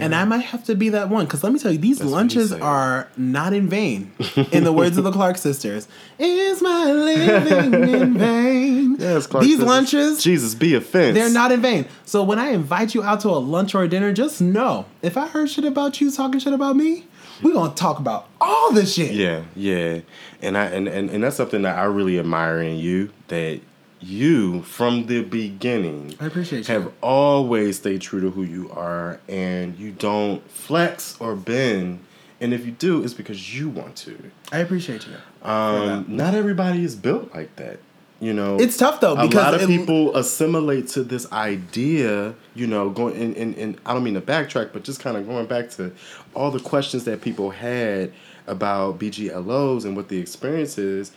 [0.01, 2.11] And I might have to be that one because let me tell you, these That's
[2.11, 4.13] lunches are not in vain.
[4.53, 5.89] In the words of the Clark sisters,
[6.19, 8.97] is my living in vain?
[8.99, 11.15] Yes, Clark these says, lunches, Jesus, be offense.
[11.15, 11.87] they're not in vain.
[12.05, 15.17] So when I invite you out to a lunch or a dinner, just know if
[15.17, 17.07] I heard shit about you talking shit about me,
[17.43, 19.13] we're gonna talk about all the shit.
[19.13, 20.01] Yeah, yeah.
[20.43, 23.61] And I and, and, and that's something that I really admire in you that
[24.07, 26.75] you from the beginning I appreciate you.
[26.75, 32.01] have always stayed true to who you are and you don't flex or bend
[32.41, 34.17] and if you do it's because you want to
[34.53, 35.49] I appreciate you.
[35.49, 37.79] um, not everybody is built like that
[38.19, 42.35] you know It's tough, though, because a lot of it- people assimilate to this idea
[42.55, 45.27] you know going and, and, and i don't mean to backtrack but just kind of
[45.27, 45.93] going back to
[46.35, 48.13] all the questions that people had
[48.47, 51.11] about bglos and what the experience is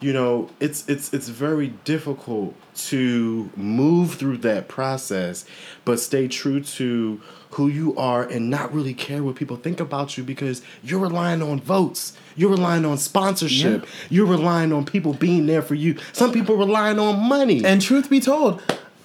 [0.00, 5.44] you know it's it's it's very difficult to move through that process
[5.84, 7.20] but stay true to
[7.52, 11.40] who you are and not really care what people think about you because you're relying
[11.40, 16.32] on votes you're relying on sponsorship you're relying on people being there for you some
[16.32, 18.60] people relying on money And truth be told,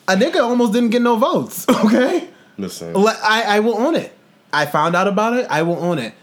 [0.07, 1.65] a nigga almost didn't get no votes.
[1.85, 2.27] Okay,
[2.57, 4.11] Listen, I I will own it.
[4.51, 5.45] I found out about it.
[5.49, 6.13] I will own it.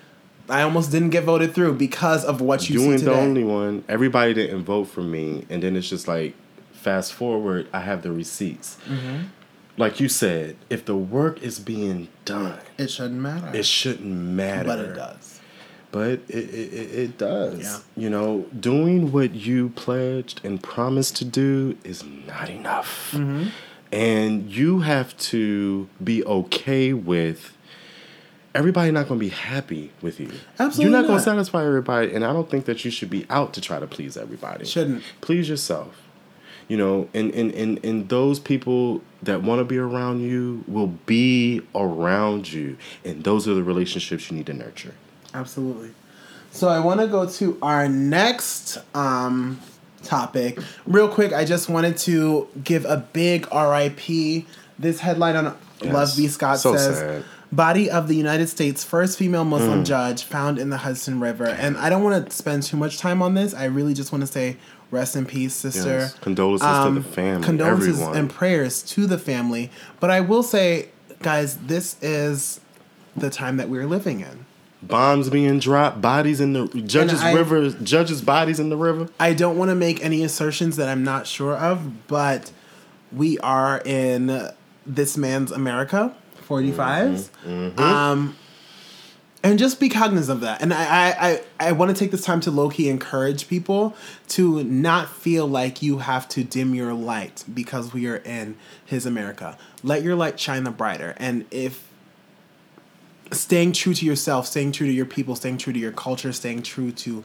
[0.48, 2.84] I almost didn't get voted through because of what you said.
[2.84, 3.16] you see today.
[3.16, 3.84] the only one.
[3.88, 6.34] Everybody didn't vote for me, and then it's just like,
[6.72, 8.76] fast forward, I have the receipts.
[8.88, 9.24] Mm-hmm.
[9.76, 13.56] Like you said, if the work is being done, it shouldn't matter.
[13.56, 14.64] it shouldn't matter.
[14.64, 15.40] but it does.
[15.92, 17.60] But it, it, it, it does.
[17.60, 17.78] Yeah.
[18.02, 23.12] You know, doing what you pledged and promised to do is not enough.
[23.12, 23.48] Mm-hmm.
[23.92, 27.55] And you have to be okay with
[28.56, 30.30] everybody not going to be happy with you.
[30.58, 32.12] Absolutely You're not going to satisfy everybody.
[32.14, 34.64] And I don't think that you should be out to try to please everybody.
[34.64, 35.02] Shouldn't.
[35.20, 36.02] Please yourself.
[36.68, 40.88] You know, and, and, and, and those people that want to be around you will
[40.88, 42.76] be around you.
[43.04, 44.94] And those are the relationships you need to nurture.
[45.32, 45.90] Absolutely.
[46.50, 49.60] So I want to go to our next um,
[50.02, 50.58] topic.
[50.86, 54.46] Real quick, I just wanted to give a big RIP.
[54.78, 55.92] This headline on Yes.
[55.92, 56.28] Love B.
[56.28, 57.24] Scott So says sad.
[57.56, 59.86] Body of the United States first female Muslim Mm.
[59.86, 61.46] judge found in the Hudson River.
[61.46, 63.54] And I don't want to spend too much time on this.
[63.54, 64.58] I really just want to say
[64.90, 65.98] rest in peace, sister.
[66.00, 66.14] Yes.
[66.20, 68.16] Condolences to the family, Condolences everyone.
[68.16, 69.70] and prayers to the family.
[70.00, 70.88] But I will say,
[71.22, 72.60] guys, this is
[73.16, 74.44] the time that we're living in.
[74.82, 79.08] Bombs being dropped, bodies in the judges' I- river, judges' bodies in the river.
[79.18, 82.52] I don't want to make any assertions that I'm not sure of, but
[83.10, 84.50] we are in
[84.86, 86.12] this man's America,
[86.48, 87.78] 45s.
[87.78, 88.36] Um,
[89.42, 90.60] and just be cognizant of that.
[90.60, 93.94] And I, I, I, I want to take this time to low key encourage people
[94.28, 99.06] to not feel like you have to dim your light because we are in his
[99.06, 99.56] America.
[99.84, 101.14] Let your light shine the brighter.
[101.18, 101.86] And if
[103.30, 106.62] staying true to yourself, staying true to your people, staying true to your culture, staying
[106.62, 107.22] true to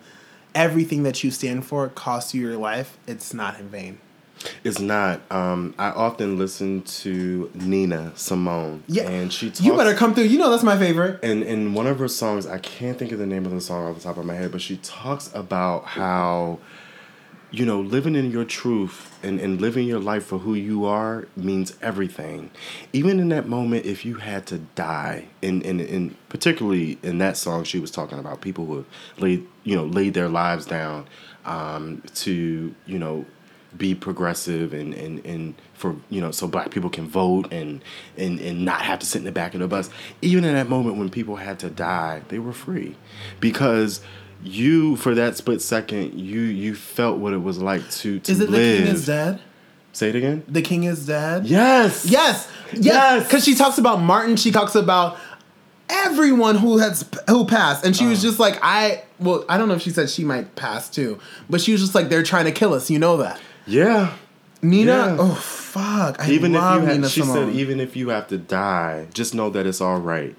[0.54, 3.98] everything that you stand for costs you your life, it's not in vain.
[4.64, 5.22] It's not.
[5.32, 8.84] Um, I often listen to Nina Simone.
[8.88, 9.10] Yeah.
[9.10, 9.62] and she talks.
[9.62, 10.26] you better come through.
[10.26, 11.20] You know that's my favorite.
[11.24, 13.88] And in one of her songs, I can't think of the name of the song
[13.88, 16.60] off the top of my head, but she talks about how,
[17.52, 21.28] you know, living in your truth and, and living your life for who you are
[21.36, 22.50] means everything.
[22.94, 27.36] Even in that moment, if you had to die, and, and, and particularly in that
[27.38, 28.86] song, she was talking about people who have
[29.18, 31.06] laid, you know, laid their lives down
[31.46, 33.26] um, to, you know,
[33.78, 37.82] be progressive and, and, and for you know so black people can vote and,
[38.18, 39.90] and and not have to sit in the back of the bus
[40.22, 42.96] even in that moment when people had to die they were free
[43.40, 44.02] because
[44.44, 48.42] you for that split second you you felt what it was like to to Is
[48.42, 49.42] it live the king is dead?
[49.94, 51.46] say it again The king is dead.
[51.46, 52.48] yes Yes.
[52.74, 52.86] Yes.
[52.86, 53.24] Yes.
[53.24, 54.38] Because she talks about Martin.
[54.38, 55.18] She talks about
[55.90, 58.28] everyone who has who passed, and she was uh-huh.
[58.30, 59.04] just like, I.
[59.20, 61.20] Well, I don't know if she said she might pass too,
[61.50, 62.90] but she was just like, they're trying to kill us.
[62.90, 63.40] You know that.
[63.66, 64.16] Yeah
[64.62, 64.92] Nina.
[64.92, 65.18] Yeah.
[65.20, 66.20] Oh fuck.
[66.20, 67.36] I even if you Nina have, she Simone.
[67.48, 70.36] said even if you have to die just know that it's all right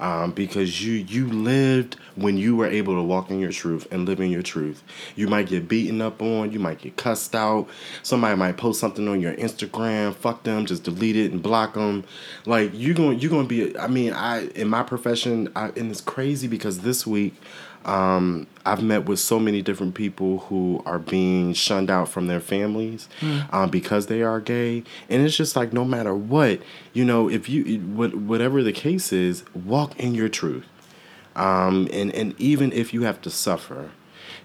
[0.00, 4.06] um, because you you lived when you were able to walk in your truth and
[4.06, 4.82] live in your truth
[5.16, 7.68] you might get beaten up on you might get cussed out
[8.02, 12.04] somebody might post something on your instagram fuck them just delete it and block them
[12.46, 15.90] like you're going you're going to be i mean i in my profession I, and
[15.90, 17.34] it's crazy because this week
[17.84, 22.40] um, I've met with so many different people who are being shunned out from their
[22.40, 23.08] families
[23.50, 26.60] um, because they are gay, and it's just like no matter what,
[26.92, 30.66] you know, if you whatever the case is, walk in your truth,
[31.36, 33.90] um, and and even if you have to suffer,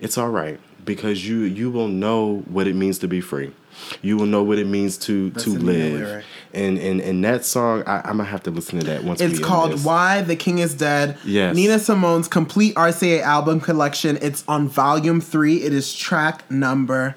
[0.02, 3.54] it's all right because you you will know what it means to be free.
[4.02, 6.26] You will know what it means to That's to live.
[6.54, 9.22] And and and that song I, I'm gonna have to listen to that once.
[9.22, 9.32] Again.
[9.36, 9.84] It's called.
[9.84, 11.18] Why the King is Dead.
[11.26, 11.56] Yes.
[11.56, 14.18] Nina Simone's complete RCA album collection.
[14.22, 15.58] It's on volume three.
[15.64, 17.16] It is track number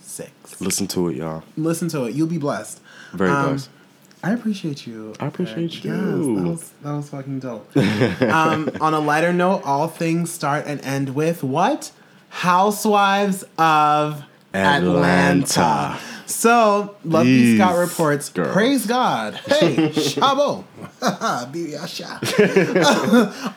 [0.00, 0.60] six.
[0.60, 1.42] Listen to it, y'all.
[1.56, 2.14] Listen to it.
[2.14, 2.80] You'll be blessed.
[3.12, 3.68] Very Um, blessed.
[4.24, 5.14] I appreciate you.
[5.18, 6.36] I appreciate Yes, you.
[6.36, 7.68] that was, that was fucking dope.
[8.22, 11.90] um, on a lighter note, all things start and end with what?
[12.28, 14.22] Housewives of
[14.54, 15.42] Atlanta.
[15.60, 15.98] Atlanta.
[16.26, 17.24] So, Love.
[17.26, 18.52] These Scott reports, girls.
[18.52, 19.34] praise God.
[19.46, 20.64] Hey, Shabo.
[21.52, 22.22] Baby, I shot.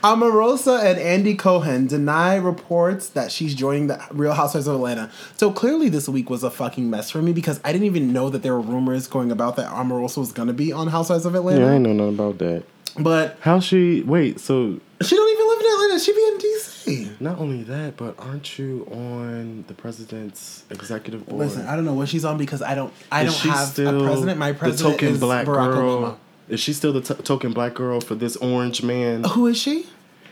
[0.03, 5.09] Omarosa and Andy Cohen deny reports that she's joining the Real Housewives of Atlanta.
[5.38, 8.30] So clearly this week was a fucking mess for me because I didn't even know
[8.30, 11.36] that there were rumors going about that Omarosa was going to be on Housewives of
[11.36, 11.61] Atlanta.
[11.66, 12.63] Yeah, I know nothing about that.
[12.97, 14.39] But How she wait?
[14.39, 15.99] So she don't even live in Atlanta.
[15.99, 17.21] She be in DC.
[17.21, 21.47] not only that, but aren't you on the president's executive board?
[21.47, 22.93] Listen, I don't know what she's on because I don't.
[23.11, 24.37] I Is don't have a president.
[24.39, 26.01] My president the token is black Barack girl.
[26.01, 26.17] Obama.
[26.47, 29.23] Is she still the t- token black girl for this orange man?
[29.23, 29.87] Who is she?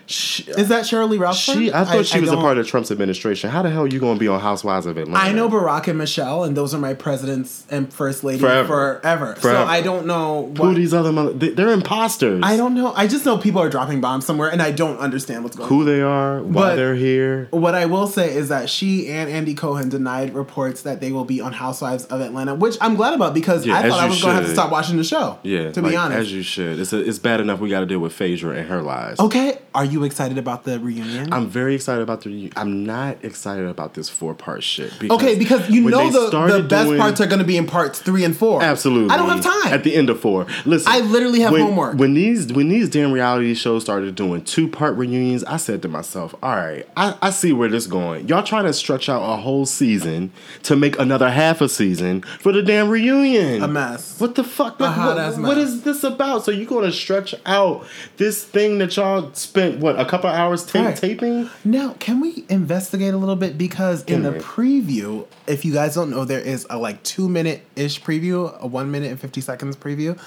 [0.08, 1.38] Is that Shirley Ralph?
[1.38, 3.49] She, I thought she was a part of Trump's administration.
[3.49, 5.20] How the hell are you going to be on Housewives of Atlanta?
[5.26, 8.99] I know Barack and Michelle, and those are my presidents and first lady Forever.
[9.01, 9.36] forever.
[9.39, 11.34] So I don't know Who these other mother?
[11.34, 12.41] they- They're imposters.
[12.43, 12.93] I don't know.
[12.93, 15.78] I just know people are dropping bombs somewhere, and I don't understand what's going on.
[15.78, 17.47] who they are, why But- they're here.
[17.51, 21.26] What I will say is that she and Andy Cohen denied reports that they will
[21.26, 24.22] be on Housewives of Atlanta, which I'm glad about because Yeah, I thought I was
[24.22, 25.39] going to have to stop watching the show.
[25.43, 26.20] Yeah, to like, be honest.
[26.20, 26.80] as you should.
[26.80, 29.20] It's a, it's bad enough we got to deal with Phaedra and her lies.
[29.20, 31.32] okay, are you excited about the reunion?
[31.32, 32.30] I'm very excited about the.
[32.30, 32.54] reunion.
[32.56, 34.98] I'm not excited about this four part shit.
[35.00, 37.68] Because okay, because you know the, the best doing- parts are going to be in
[37.68, 38.64] parts three and four.
[38.64, 39.14] Absolutely.
[39.14, 39.74] I don't have time.
[39.74, 40.48] At the end of four.
[40.66, 40.91] Listen.
[40.91, 41.98] I literally have when, homework.
[41.98, 45.88] When these when these damn reality shows started doing two part reunions, I said to
[45.88, 48.28] myself, all right, I, I see where this going.
[48.28, 50.32] Y'all trying to stretch out a whole season
[50.64, 53.62] to make another half a season for the damn reunion.
[53.62, 54.20] A mess.
[54.20, 54.80] What the fuck?
[54.80, 55.58] Like, hot what, ass mess.
[55.58, 56.46] is this about?
[56.46, 57.86] So you gonna stretch out
[58.18, 60.96] this thing that y'all spent what a couple hours ta- Right.
[60.96, 61.50] taping?
[61.66, 63.58] Now, can we investigate a little bit?
[63.58, 67.28] Because in Can the preview, if you guys don't know, there is a like two
[67.30, 70.18] minute ish preview, a one minute and 50 seconds preview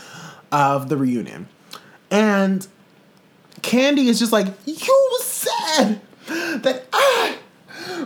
[0.53, 1.49] of the reunion.
[2.11, 2.67] And
[3.63, 7.37] Kandi is just like, You said that I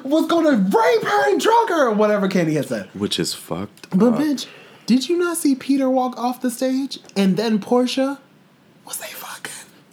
[0.05, 2.89] was going to rape her and drug her, or whatever Kandi had said.
[2.95, 3.91] Which is fucked.
[3.91, 4.21] But, up.
[4.21, 4.47] bitch,
[4.87, 6.99] did you not see Peter walk off the stage?
[7.17, 8.19] And then Porsha?
[8.87, 9.30] Was they fucking?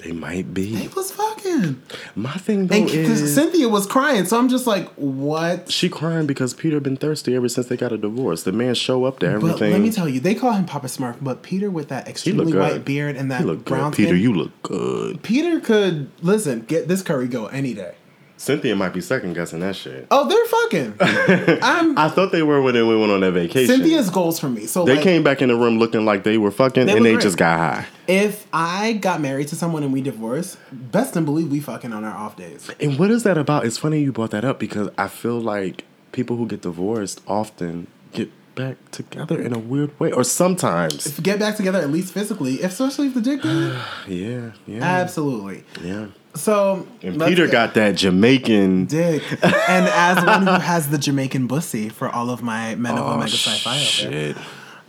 [0.07, 0.73] They might be.
[0.73, 1.81] They was fucking.
[2.15, 5.69] My thing though And is Cynthia was crying, so I'm just like, what?
[5.69, 8.43] She crying because Peter been thirsty ever since they got a divorce.
[8.43, 9.71] The man show up to everything.
[9.71, 12.53] But let me tell you, they call him Papa Smurf, but Peter with that extremely
[12.53, 13.97] white beard and that look brown good.
[13.97, 14.21] Peter, skin.
[14.21, 15.23] you look good.
[15.23, 17.95] Peter could listen, get this curry go any day.
[18.37, 20.05] Cynthia might be second guessing that shit.
[20.11, 21.57] Oh, they're fucking.
[21.63, 23.75] I'm I thought they were when they went on that vacation.
[23.75, 24.67] Cynthia's goals for me.
[24.67, 27.05] So They like, came back in the room looking like they were fucking, They and
[27.05, 27.23] they great.
[27.23, 27.85] just got high.
[28.07, 32.03] if I got married to someone and we divorced, best and believe we fucking on
[32.03, 32.69] our off days.
[32.79, 33.65] And what is that about?
[33.65, 37.87] It's funny you brought that up because I feel like people who get divorced often
[38.13, 41.05] get back together in a weird way, or sometimes.
[41.07, 45.63] If get back together at least physically, especially if the dick good, Yeah, yeah, absolutely.
[45.83, 46.07] yeah.
[46.37, 48.85] So And Peter get- got that Jamaican.
[48.85, 49.23] dick.
[49.43, 53.13] and as one who has the Jamaican bussy for all of my men of Oh,
[53.13, 54.37] Omega Psi Phi shit!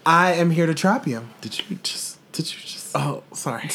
[0.07, 1.23] I am here to trap you.
[1.41, 2.19] Did you just?
[2.33, 2.95] Did you just?
[2.95, 3.69] Oh, sorry.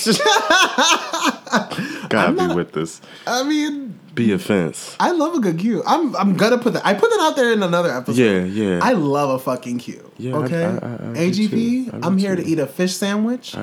[2.09, 3.01] God be with this.
[3.28, 4.95] I mean, Be offense.
[4.99, 5.82] I love a good Que.
[5.86, 6.86] I'm I'm gonna put that.
[6.86, 8.21] I put that out there in another episode.
[8.21, 8.80] Yeah, yeah.
[8.82, 9.99] I love a fucking Que.
[10.17, 10.65] Yeah, Okay.
[10.65, 11.99] I- I- I AGP.
[12.03, 12.43] I'm here too.
[12.43, 13.55] to eat a fish sandwich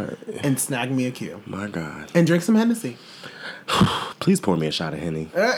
[0.43, 2.11] and snag me a Que My God.
[2.15, 2.97] and drink some Hennessy.
[4.21, 5.53] Please pour me a shot of Henny Uh,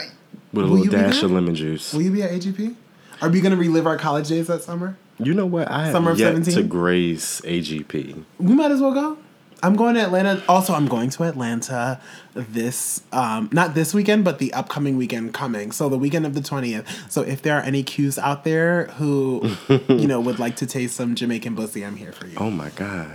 [0.51, 1.93] with a little dash of lemon juice.
[1.93, 2.75] will you be at AGP?
[3.21, 4.97] Are we gonna relive our college days that summer?
[5.19, 5.69] You know what?
[5.69, 6.53] I have Summer of yet 17?
[6.55, 8.23] to grace AGP.
[8.39, 9.17] We might as well go.
[9.61, 10.43] I'm going to Atlanta.
[10.49, 12.01] Also, I'm going to Atlanta
[12.35, 15.71] this, um, not this weekend, but the upcoming weekend coming.
[15.71, 16.83] So the weekend of the 20th.
[17.09, 19.51] So if there are any Ques out there who,
[19.87, 22.35] you know, would like to taste some Jamaican pussy, I'm here for you.
[22.37, 23.13] Oh my God.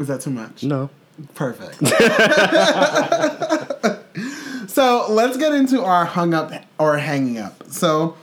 [0.00, 0.62] Is that too much?
[0.64, 0.88] No.
[1.34, 1.78] Perfect.
[4.72, 7.62] so let's get into our hung up or hanging up.
[7.70, 8.16] So,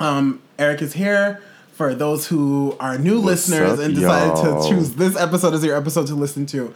[0.00, 1.42] um, Eric is here.
[1.72, 4.62] For those who are new What's listeners up, and decided y'all?
[4.62, 6.72] to choose this episode as your episode to listen to,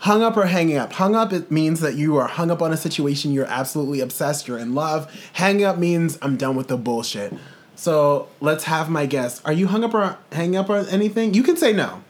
[0.00, 0.92] hung up or hanging up.
[0.92, 4.46] Hung up it means that you are hung up on a situation, you're absolutely obsessed,
[4.46, 5.10] you're in love.
[5.32, 7.32] Hanging up means I'm done with the bullshit.
[7.74, 9.42] So let's have my guess.
[9.46, 11.32] Are you hung up or hanging up on anything?
[11.32, 12.04] You can say no,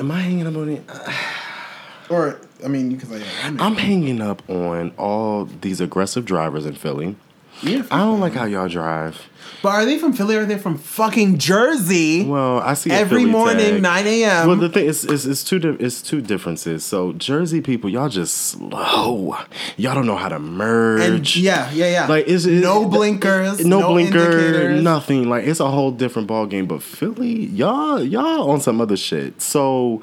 [0.00, 0.82] Am I hanging up on it?
[2.10, 3.56] or I mean, you can say yeah.
[3.58, 7.16] I'm hanging up on all these aggressive drivers in Philly.
[7.62, 9.28] Yeah, I don't like how y'all drive.
[9.62, 12.24] But are they from Philly or are they from fucking Jersey?
[12.24, 13.82] Well, I see a Every Philly morning, tag.
[13.82, 14.46] 9 a.m.
[14.48, 16.84] Well, the thing is, is, is two di- it's two differences.
[16.84, 19.36] So Jersey people, y'all just slow.
[19.76, 21.02] Y'all don't know how to merge.
[21.02, 22.06] and yeah, yeah, yeah.
[22.08, 24.82] Like is it no blinkers, no, no blinker, indicators.
[24.82, 25.28] nothing.
[25.28, 26.66] Like it's a whole different ball game.
[26.66, 29.40] But Philly, y'all, y'all on some other shit.
[29.40, 30.02] So,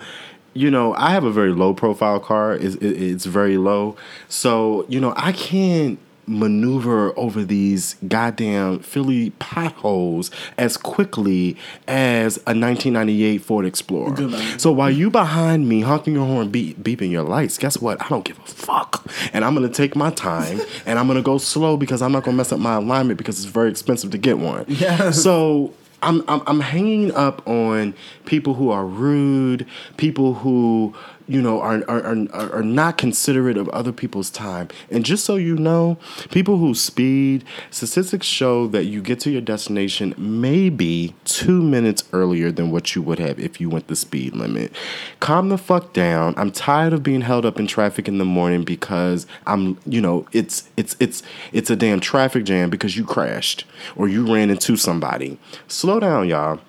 [0.54, 2.56] you know, I have a very low profile car.
[2.56, 3.96] It's, it's very low.
[4.28, 12.54] So, you know, I can't maneuver over these goddamn Philly potholes as quickly as a
[12.54, 14.32] 1998 Ford Explorer.
[14.60, 18.02] So while you behind me honking your horn, beep, beeping your lights, guess what?
[18.02, 19.06] I don't give a fuck.
[19.34, 22.38] And I'm gonna take my time and I'm gonna go slow because I'm not gonna
[22.38, 24.66] mess up my alignment because it's very expensive to get one.
[24.68, 25.24] Yes.
[25.24, 27.94] So I'm, I'm I'm hanging up on
[28.26, 30.94] people who are rude, people who
[31.30, 32.04] you know are, are
[32.34, 34.68] are are not considerate of other people's time.
[34.90, 35.98] And just so you know,
[36.32, 42.52] people who speed, statistics show that you get to your destination maybe two minutes earlier
[42.52, 44.74] than what you would have if you went the speed limit.
[45.20, 46.34] Calm the fuck down.
[46.36, 50.28] I'm tired of being held up in traffic in the morning because I'm, you know,
[50.32, 51.22] it's it's it's
[51.54, 53.66] it's a damn traffic jam because you crashed
[53.96, 55.38] or you ran into somebody.
[55.68, 56.60] Slow down, y'all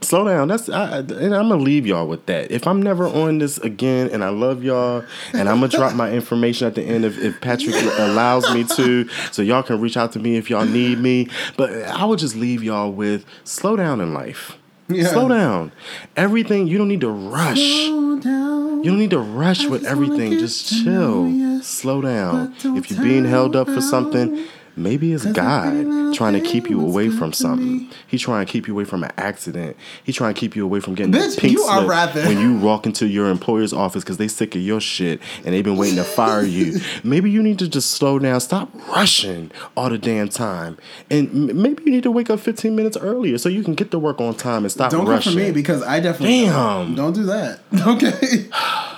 [0.00, 0.48] slow down.
[0.48, 2.50] That's I, and I'm gonna leave y'all with that.
[2.50, 6.10] If I'm never on this again, and I love y'all, and I'm gonna drop my
[6.10, 10.12] information at the end if, if Patrick allows me to, so y'all can reach out
[10.12, 11.28] to me if y'all need me.
[11.56, 14.56] But I would just leave y'all with slow down in life.
[14.88, 15.08] Yeah.
[15.08, 15.72] Slow down.
[16.16, 17.58] Everything you don't need to rush.
[17.58, 20.38] You don't need to rush with everything.
[20.38, 21.62] Just chill.
[21.62, 22.54] Slow down.
[22.62, 24.46] If you're being held up for something,
[24.78, 27.90] maybe it's God trying to keep you away from something.
[28.06, 29.76] He's trying to keep you away from an accident.
[30.04, 32.56] He's trying to keep you away from getting Bitch, pink you are slip when you
[32.58, 35.96] walk into your employer's office because they sick of your shit and they've been waiting
[35.96, 36.80] to fire you.
[37.04, 38.40] Maybe you need to just slow down.
[38.40, 40.78] Stop rushing all the damn time.
[41.10, 43.90] And m- maybe you need to wake up 15 minutes earlier so you can get
[43.90, 45.32] to work on time and stop Don't come rushing.
[45.32, 46.94] for me because I definitely Damn.
[46.94, 47.60] don't do that.
[47.86, 48.48] Okay.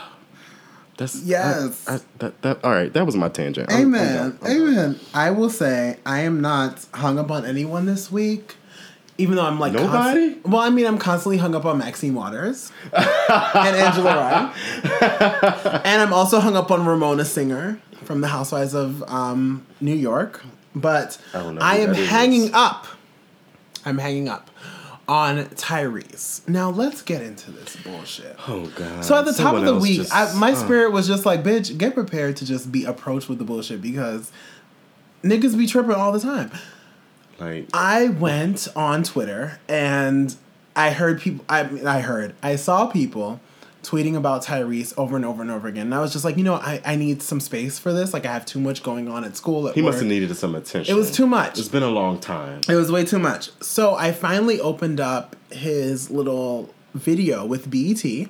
[1.00, 1.88] That's Yes.
[1.88, 3.70] I, I, that, that, all right, that was my tangent.
[3.72, 4.18] I'm- I'm Amen.
[4.18, 4.50] I'm done.
[4.68, 5.00] Amen.
[5.14, 8.56] I will say I am not hung up on anyone this week.
[9.18, 10.32] Even though I'm like Nobody?
[10.34, 16.00] const- well, I mean, I'm constantly hung up on Maxine Waters and Angela Rye, and
[16.02, 20.42] I'm also hung up on Ramona Singer from The Housewives of um, New York.
[20.74, 22.08] But I I am that is.
[22.08, 22.86] hanging up.
[23.84, 24.50] I'm hanging up
[25.10, 26.46] on Tyrese.
[26.48, 28.36] Now let's get into this bullshit.
[28.46, 29.04] Oh god.
[29.04, 31.42] So at the top of the week, just- I, my uh, spirit was just like,
[31.42, 34.30] bitch, get prepared to just be approached with the bullshit because
[35.24, 36.52] niggas be tripping all the time.
[37.40, 40.34] like I went on Twitter and
[40.76, 41.44] I heard people.
[41.48, 42.34] I mean, I heard.
[42.40, 43.40] I saw people
[43.82, 45.86] tweeting about Tyrese over and over and over again.
[45.86, 48.12] And I was just like, you know, I, I need some space for this.
[48.12, 49.68] Like I have too much going on at school.
[49.68, 50.94] At he must have needed some attention.
[50.94, 51.58] It was too much.
[51.58, 52.60] It's been a long time.
[52.68, 53.50] It was way too much.
[53.62, 58.28] So I finally opened up his little video with BET.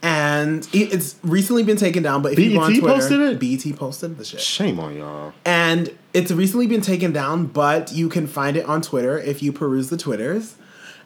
[0.00, 3.40] And it's recently been taken down, but if you go on BET Twitter, posted it?
[3.40, 4.40] BET posted the shit.
[4.40, 5.32] Shame on y'all.
[5.44, 9.52] And it's recently been taken down, but you can find it on Twitter if you
[9.52, 10.54] peruse the Twitters.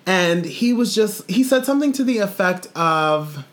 [0.05, 3.47] And he was just, he said something to the effect of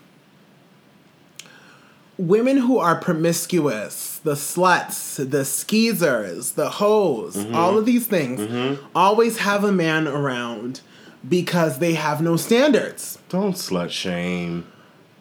[2.19, 7.55] women who are promiscuous, the sluts, the skeezers, the hoes, mm-hmm.
[7.55, 8.85] all of these things mm-hmm.
[8.93, 10.81] always have a man around
[11.27, 13.17] because they have no standards.
[13.29, 14.67] Don't slut shame.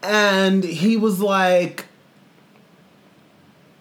[0.03, 1.86] And he was like,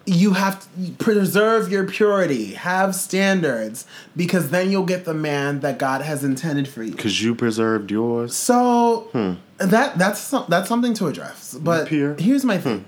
[0.06, 3.84] you have to preserve your purity, have standards,
[4.16, 6.94] because then you'll get the man that God has intended for you.
[6.94, 8.34] Cause you preserved yours.
[8.34, 9.34] So hmm.
[9.58, 11.54] that that's that's something to address.
[11.60, 12.62] But here's my hmm.
[12.62, 12.84] thing.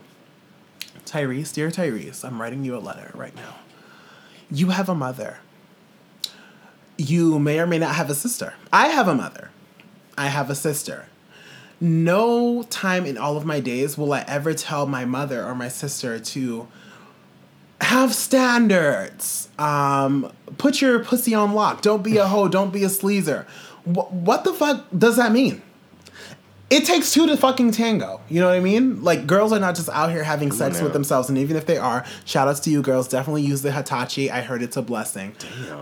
[1.11, 3.57] Tyrese, dear Tyrese, I'm writing you a letter right now.
[4.49, 5.39] You have a mother.
[6.97, 8.55] You may or may not have a sister.
[8.73, 9.51] I have a mother.
[10.17, 11.07] I have a sister.
[11.81, 15.69] No time in all of my days will I ever tell my mother or my
[15.69, 16.69] sister to
[17.81, 19.49] have standards.
[19.59, 21.83] Um, put your pussy on lock.
[21.83, 22.47] Don't be a hoe.
[22.47, 23.47] Don't be a sleazer.
[23.85, 25.63] Wh- what the fuck does that mean?
[26.71, 28.21] It takes two to fucking tango.
[28.29, 29.03] You know what I mean?
[29.03, 31.77] Like girls are not just out here having sex with themselves, and even if they
[31.79, 33.09] are, shout outs to you girls.
[33.09, 34.31] Definitely use the Hitachi.
[34.31, 35.35] I heard it's a blessing.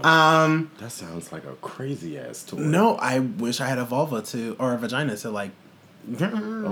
[0.02, 2.58] Um, that sounds like a crazy ass tool.
[2.58, 5.50] No, I wish I had a vulva to or a vagina to like.
[6.20, 6.24] Oh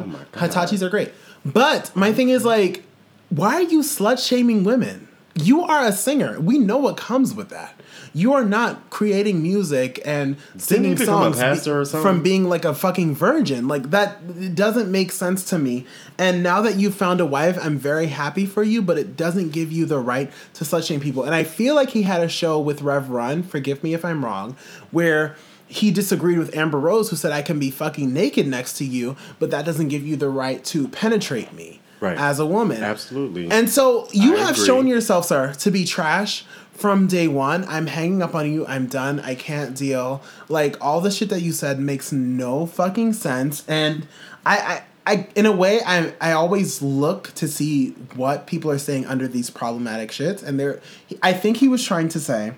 [0.06, 0.50] my god.
[0.50, 1.12] Hitachis are great.
[1.44, 2.84] But my thing is like,
[3.28, 5.08] why are you slut shaming women?
[5.38, 6.40] You are a singer.
[6.40, 7.78] We know what comes with that.
[8.14, 12.02] You are not creating music and singing songs pastor or something?
[12.02, 13.68] from being like a fucking virgin.
[13.68, 15.84] Like that it doesn't make sense to me.
[16.16, 19.50] And now that you've found a wife, I'm very happy for you, but it doesn't
[19.50, 21.24] give you the right to slut shame people.
[21.24, 24.24] And I feel like he had a show with Rev Run, forgive me if I'm
[24.24, 24.56] wrong,
[24.90, 28.84] where he disagreed with Amber Rose, who said, I can be fucking naked next to
[28.84, 32.18] you, but that doesn't give you the right to penetrate me Right.
[32.18, 32.82] as a woman.
[32.82, 33.50] Absolutely.
[33.50, 34.66] And so you I have agree.
[34.66, 37.64] shown yourself, sir, to be trash from day one.
[37.68, 38.66] I'm hanging up on you.
[38.66, 39.20] I'm done.
[39.20, 40.22] I can't deal.
[40.48, 43.64] Like all the shit that you said makes no fucking sense.
[43.66, 44.06] And
[44.44, 48.78] I, I, I in a way, I, I always look to see what people are
[48.78, 50.42] saying under these problematic shits.
[50.42, 50.80] And there,
[51.22, 52.52] I think he was trying to say,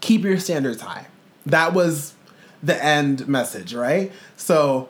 [0.00, 1.08] keep your standards high.
[1.44, 2.14] That was
[2.62, 4.12] the end message, right?
[4.36, 4.88] So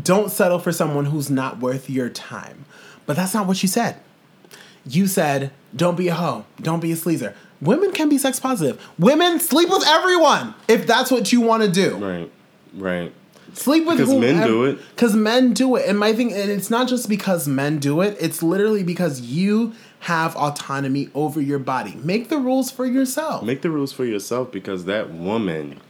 [0.00, 2.64] don't settle for someone who's not worth your time.
[3.06, 3.96] But that's not what you said.
[4.86, 7.34] You said, don't be a hoe, don't be a sleazer.
[7.60, 8.84] Women can be sex positive.
[8.98, 11.96] Women sleep with everyone if that's what you want to do.
[11.96, 12.32] right.
[12.74, 13.12] Right.
[13.54, 14.78] Sleep with Because men do it.
[14.90, 15.88] Because men do it.
[15.88, 19.72] And my thing, and it's not just because men do it, it's literally because you
[20.00, 21.96] have autonomy over your body.
[22.02, 23.42] Make the rules for yourself.
[23.42, 25.80] Make the rules for yourself because that woman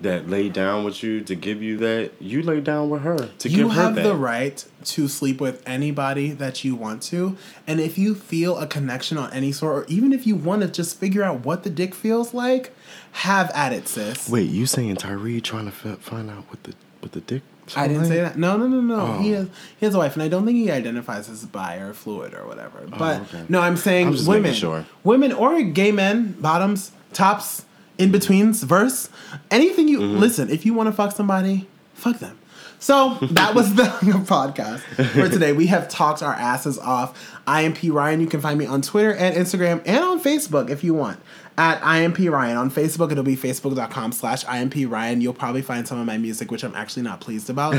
[0.00, 3.48] that laid down with you to give you that, you lay down with her to
[3.48, 3.90] you give her that.
[3.90, 7.36] You have the right to sleep with anybody that you want to
[7.66, 10.68] and if you feel a connection on any sort or even if you want to
[10.68, 12.72] just figure out what the dick feels like
[13.12, 16.74] have at it sis Wait, you saying Tyree trying to f- find out what the
[17.00, 17.42] what the dick?
[17.74, 19.18] i didn't say that no no no no oh.
[19.20, 19.38] he Oh.
[19.38, 19.48] has
[19.80, 22.46] he has a wife and i don't think he identifies as bi or fluid or
[22.46, 23.44] whatever oh, but Oh, okay.
[23.48, 24.84] no i'm saying I'm women sure.
[25.02, 27.64] women or gay men bottoms tops
[27.98, 29.08] in betweens verse
[29.50, 30.18] anything you Mm-hmm.
[30.18, 32.38] listen if you want to fuck somebody fuck them
[32.78, 34.80] so that was the podcast
[35.12, 35.52] for today.
[35.54, 37.34] We have talked our asses off.
[37.46, 40.92] IMP Ryan, you can find me on Twitter and Instagram and on Facebook if you
[40.92, 41.18] want.
[41.56, 42.58] At IMP Ryan.
[42.58, 45.22] On Facebook, it'll be facebook.com slash IMP Ryan.
[45.22, 47.74] You'll probably find some of my music, which I'm actually not pleased about,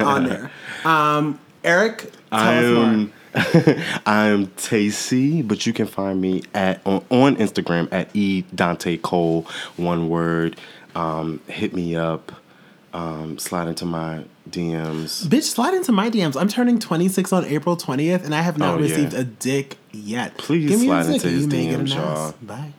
[0.00, 0.50] on there.
[0.84, 3.08] Um, Eric, tell I us more.
[3.46, 8.42] am I am Tacy, but you can find me at on, on Instagram at e
[8.54, 9.46] Dante Cole,
[9.76, 10.56] one word.
[10.94, 12.32] Um, hit me up.
[12.92, 15.24] Um, slide into my DMs.
[15.26, 16.40] Bitch, slide into my DMs.
[16.40, 18.82] I'm turning 26 on April 20th, and I have not Oh, yeah.
[18.90, 20.38] received a dick yet.
[20.38, 22.34] Please Give me slide into his you may get an DMs, y'all.
[22.42, 22.72] Bye.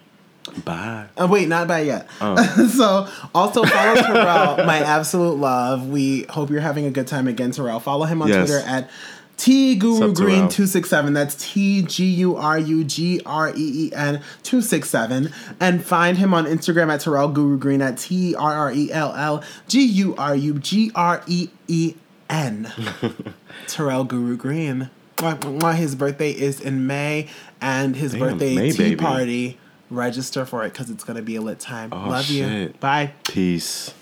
[0.66, 1.06] Bye.
[1.16, 2.08] Uh, wait, not bye yet.
[2.20, 2.36] Oh.
[2.76, 5.88] so, also follow Terrell, my absolute love.
[5.88, 7.80] We hope you're having a good time again, Terrell.
[7.80, 8.50] Follow him on Yes.
[8.50, 8.90] Twitter at
[9.40, 11.14] T Guru Green two six seven.
[11.14, 15.32] That's T G U R U G R E E N two six seven.
[15.62, 19.14] And find him on Instagram at Terrell Guru Green at T R R E L
[19.16, 21.96] L G U R U G R E E
[22.30, 22.70] N.
[23.68, 24.90] Terrell Guru Green.
[25.76, 27.28] His birthday is in May,
[27.62, 28.96] and his Damn, birthday May, tea baby.
[28.98, 29.58] party.
[29.90, 31.90] Register for it because it's gonna be a lit time.
[31.94, 32.74] Oh, Love you.
[32.82, 33.14] Bye.
[33.24, 33.94] Peace.